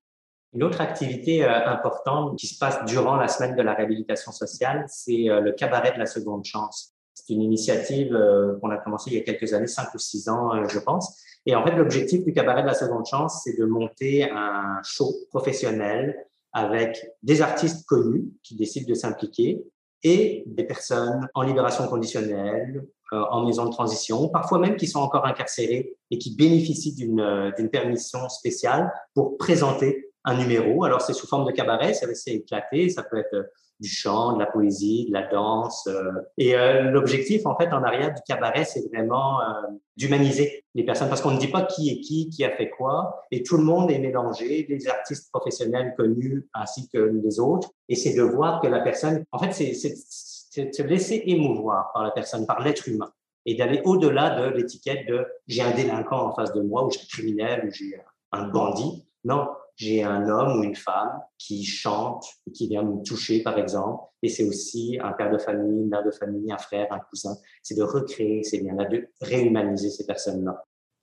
Une 0.51 0.63
autre 0.63 0.81
activité 0.81 1.43
euh, 1.43 1.67
importante 1.67 2.35
qui 2.39 2.47
se 2.47 2.57
passe 2.57 2.83
durant 2.85 3.17
la 3.17 3.27
semaine 3.27 3.55
de 3.55 3.61
la 3.61 3.75
réhabilitation 3.75 4.31
sociale, 4.31 4.83
c'est 4.87 5.29
euh, 5.29 5.41
le 5.41 5.51
cabaret 5.51 5.93
de 5.93 5.99
la 5.99 6.07
seconde 6.07 6.43
chance. 6.43 6.95
C'est 7.13 7.33
une 7.33 7.43
initiative 7.43 8.17
qu'on 8.61 8.71
a 8.71 8.77
commencé 8.77 9.11
il 9.11 9.17
y 9.17 9.19
a 9.19 9.23
quelques 9.23 9.53
années, 9.53 9.67
cinq 9.67 9.93
ou 9.93 9.99
six 9.99 10.29
ans, 10.29 10.65
je 10.67 10.79
pense. 10.79 11.21
Et 11.45 11.53
en 11.53 11.65
fait, 11.65 11.75
l'objectif 11.75 12.23
du 12.23 12.31
cabaret 12.31 12.61
de 12.61 12.67
la 12.67 12.73
seconde 12.73 13.05
chance, 13.05 13.41
c'est 13.43 13.59
de 13.59 13.65
monter 13.65 14.31
un 14.31 14.79
show 14.83 15.13
professionnel 15.29 16.15
avec 16.53 17.05
des 17.21 17.41
artistes 17.41 17.85
connus 17.85 18.31
qui 18.41 18.55
décident 18.55 18.87
de 18.87 18.93
s'impliquer 18.93 19.61
et 20.03 20.43
des 20.45 20.63
personnes 20.63 21.27
en 21.33 21.41
libération 21.41 21.87
conditionnelle, 21.87 22.85
euh, 23.11 23.23
en 23.31 23.45
maison 23.45 23.65
de 23.65 23.71
transition, 23.71 24.29
parfois 24.29 24.59
même 24.59 24.75
qui 24.75 24.87
sont 24.87 24.99
encore 24.99 25.25
incarcérés 25.25 25.95
et 26.11 26.17
qui 26.17 26.35
bénéficient 26.35 26.93
d'une 26.93 27.19
euh, 27.19 27.67
permission 27.71 28.29
spéciale 28.29 28.93
pour 29.13 29.37
présenter 29.37 30.08
un 30.25 30.37
numéro. 30.37 30.83
Alors, 30.83 31.01
c'est 31.01 31.13
sous 31.13 31.27
forme 31.27 31.45
de 31.45 31.51
cabaret, 31.51 31.93
c'est 31.93 32.33
éclaté. 32.33 32.89
Ça 32.89 33.03
peut 33.03 33.17
être 33.17 33.49
du 33.79 33.87
chant, 33.87 34.33
de 34.33 34.39
la 34.39 34.45
poésie, 34.45 35.05
de 35.07 35.13
la 35.13 35.27
danse. 35.27 35.87
Euh, 35.87 36.11
et 36.37 36.55
euh, 36.55 36.83
l'objectif, 36.91 37.45
en 37.45 37.55
fait, 37.55 37.71
en 37.71 37.83
arrière 37.83 38.13
du 38.13 38.21
cabaret, 38.27 38.65
c'est 38.65 38.85
vraiment 38.89 39.41
euh, 39.41 39.45
d'humaniser 39.95 40.65
les 40.75 40.83
personnes 40.83 41.09
parce 41.09 41.21
qu'on 41.21 41.31
ne 41.31 41.39
dit 41.39 41.47
pas 41.47 41.63
qui 41.63 41.89
est 41.89 41.99
qui, 42.01 42.29
qui 42.29 42.43
a 42.43 42.51
fait 42.51 42.69
quoi, 42.69 43.25
et 43.31 43.43
tout 43.43 43.57
le 43.57 43.63
monde 43.63 43.89
est 43.89 43.99
mélangé, 43.99 44.65
les 44.69 44.87
artistes 44.87 45.31
professionnels 45.31 45.93
connus 45.97 46.47
ainsi 46.53 46.89
que 46.89 46.97
les 46.97 47.39
autres. 47.39 47.71
Et 47.87 47.95
c'est 47.95 48.13
de 48.13 48.21
voir 48.21 48.61
que 48.61 48.67
la 48.67 48.81
personne, 48.81 49.23
en 49.31 49.39
fait, 49.39 49.53
c'est 49.53 49.73
se 49.73 50.81
laisser 50.83 51.23
émouvoir 51.27 51.91
par 51.93 52.03
la 52.03 52.11
personne, 52.11 52.45
par 52.45 52.61
l'être 52.61 52.87
humain, 52.89 53.11
et 53.45 53.55
d'aller 53.55 53.81
au-delà 53.85 54.41
de 54.41 54.55
l'étiquette 54.55 55.07
de 55.07 55.25
j'ai 55.47 55.61
un 55.61 55.71
délinquant 55.71 56.27
en 56.27 56.35
face 56.35 56.53
de 56.53 56.61
moi, 56.61 56.85
ou 56.85 56.91
j'ai 56.91 56.99
un 56.99 57.07
criminel, 57.09 57.65
ou 57.65 57.71
j'ai 57.71 58.01
un 58.33 58.47
bandit. 58.49 59.05
Non, 59.23 59.47
j'ai 59.79 60.03
un 60.03 60.27
homme 60.27 60.59
ou 60.59 60.63
une 60.63 60.75
femme 60.75 61.21
qui 61.37 61.63
chante 61.63 62.25
et 62.45 62.51
qui 62.51 62.67
vient 62.67 62.83
me 62.83 63.01
toucher, 63.01 63.41
par 63.41 63.57
exemple. 63.57 64.03
Et 64.21 64.27
c'est 64.27 64.43
aussi 64.43 64.99
un 65.01 65.13
père 65.13 65.31
de 65.31 65.37
famille, 65.37 65.83
une 65.83 65.89
mère 65.89 66.03
de 66.03 66.11
famille, 66.11 66.51
un 66.51 66.57
frère, 66.57 66.91
un 66.91 66.99
cousin. 66.99 67.35
C'est 67.63 67.75
de 67.75 67.83
recréer 67.83 68.43
ces 68.43 68.59
liens-là, 68.59 68.85
de 68.85 69.09
réhumaniser 69.21 69.89
ces 69.89 70.05
personnes-là. 70.05 70.61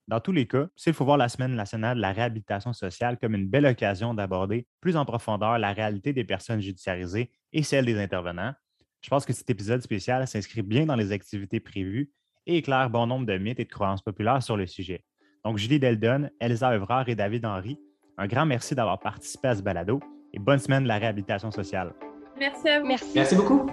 Dans 0.08 0.20
tous 0.20 0.32
les 0.32 0.46
cas, 0.46 0.68
s'il 0.76 0.92
faut 0.92 1.06
voir 1.06 1.16
la 1.16 1.30
Semaine 1.30 1.54
nationale 1.54 1.96
de 1.96 2.02
la 2.02 2.12
réhabilitation 2.12 2.74
sociale 2.74 3.18
comme 3.18 3.34
une 3.34 3.48
belle 3.48 3.64
occasion 3.64 4.12
d'aborder 4.12 4.66
plus 4.82 4.96
en 4.96 5.06
profondeur 5.06 5.58
la 5.58 5.72
réalité 5.72 6.12
des 6.12 6.24
personnes 6.24 6.60
judiciarisées 6.60 7.32
et 7.54 7.62
celle 7.62 7.86
des 7.86 7.98
intervenants, 7.98 8.52
je 9.00 9.08
pense 9.08 9.24
que 9.24 9.32
cet 9.32 9.48
épisode 9.48 9.80
spécial 9.80 10.28
s'inscrit 10.28 10.62
bien 10.62 10.84
dans 10.84 10.96
les 10.96 11.12
activités 11.12 11.60
prévues 11.60 12.12
et 12.44 12.58
éclaire 12.58 12.90
bon 12.90 13.06
nombre 13.06 13.24
de 13.24 13.38
mythes 13.38 13.58
et 13.58 13.64
de 13.64 13.70
croyances 13.70 14.02
populaires 14.02 14.42
sur 14.42 14.56
le 14.56 14.66
sujet. 14.66 15.02
Donc, 15.44 15.56
Julie 15.56 15.80
Deldon, 15.80 16.28
Elsa 16.40 16.74
Evrard 16.74 17.08
et 17.08 17.14
David 17.14 17.46
Henry 17.46 17.80
un 18.18 18.26
grand 18.26 18.46
merci 18.46 18.74
d'avoir 18.74 18.98
participé 18.98 19.48
à 19.48 19.54
ce 19.54 19.62
balado 19.62 20.00
et 20.32 20.38
bonne 20.38 20.58
semaine 20.58 20.84
de 20.84 20.88
la 20.88 20.98
réhabilitation 20.98 21.50
sociale. 21.50 21.92
Merci 22.38 22.68
à 22.68 22.80
vous. 22.80 22.86
Merci, 22.86 23.12
merci 23.14 23.34
beaucoup. 23.34 23.66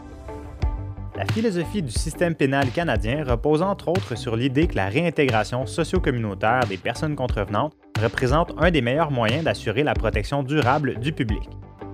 La 1.16 1.26
philosophie 1.26 1.84
du 1.84 1.92
système 1.92 2.34
pénal 2.34 2.72
canadien 2.72 3.24
repose 3.24 3.62
entre 3.62 3.90
autres 3.90 4.16
sur 4.16 4.36
l'idée 4.36 4.68
que 4.68 4.76
la 4.76 4.88
réintégration 4.88 5.66
socio-communautaire 5.66 6.66
des 6.68 6.78
personnes 6.78 7.16
contrevenantes 7.16 7.74
représente 8.02 8.54
un 8.58 8.72
des 8.72 8.82
meilleurs 8.82 9.12
moyens 9.12 9.44
d'assurer 9.44 9.84
la 9.84 9.94
protection 9.94 10.42
durable 10.42 11.00
du 11.00 11.14
public. 11.14 11.48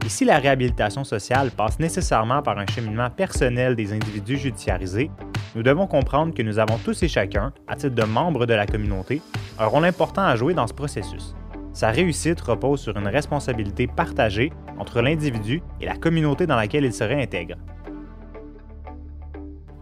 Et 0.05 0.09
si 0.09 0.23
la 0.23 0.39
réhabilitation 0.39 1.03
sociale 1.03 1.51
passe 1.51 1.79
nécessairement 1.79 2.41
par 2.41 2.57
un 2.57 2.65
cheminement 2.65 3.09
personnel 3.09 3.75
des 3.75 3.91
individus 3.91 4.37
judiciarisés, 4.37 5.11
nous 5.53 5.63
devons 5.63 5.85
comprendre 5.85 6.33
que 6.33 6.41
nous 6.41 6.57
avons 6.57 6.77
tous 6.77 7.03
et 7.03 7.09
chacun, 7.09 7.51
à 7.67 7.75
titre 7.75 7.95
de 7.95 8.03
membres 8.03 8.45
de 8.45 8.53
la 8.53 8.65
communauté, 8.65 9.21
un 9.59 9.65
rôle 9.65 9.85
important 9.85 10.23
à 10.23 10.37
jouer 10.37 10.53
dans 10.53 10.67
ce 10.67 10.73
processus. 10.73 11.35
Sa 11.79 11.91
réussite 11.91 12.41
repose 12.41 12.81
sur 12.81 12.97
une 12.97 13.07
responsabilité 13.07 13.87
partagée 13.87 14.51
entre 14.77 14.99
l'individu 14.99 15.61
et 15.79 15.85
la 15.85 15.95
communauté 15.95 16.45
dans 16.45 16.57
laquelle 16.57 16.83
il 16.83 16.91
se 16.91 17.05
réintègre. 17.05 17.55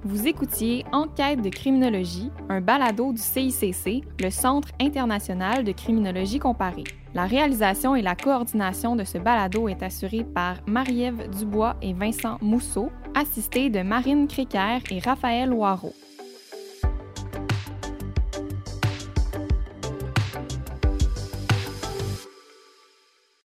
Vous 0.03 0.27
écoutiez 0.27 0.85
Enquête 0.91 1.41
de 1.41 1.49
criminologie, 1.49 2.29
un 2.49 2.61
balado 2.61 3.13
du 3.13 3.19
CICC, 3.19 4.03
le 4.21 4.29
Centre 4.29 4.67
international 4.79 5.63
de 5.63 5.71
criminologie 5.71 6.37
comparée. 6.37 6.83
La 7.15 7.25
réalisation 7.25 7.95
et 7.95 8.03
la 8.03 8.13
coordination 8.13 8.95
de 8.95 9.03
ce 9.03 9.17
balado 9.17 9.67
est 9.67 9.81
assurée 9.81 10.23
par 10.23 10.57
Marie-Ève 10.67 11.27
Dubois 11.31 11.77
et 11.81 11.93
Vincent 11.93 12.37
Mousseau, 12.41 12.91
assistés 13.15 13.71
de 13.71 13.81
Marine 13.81 14.27
Créquer 14.27 14.77
et 14.91 14.99
Raphaël 14.99 15.49
Loireau. 15.49 15.95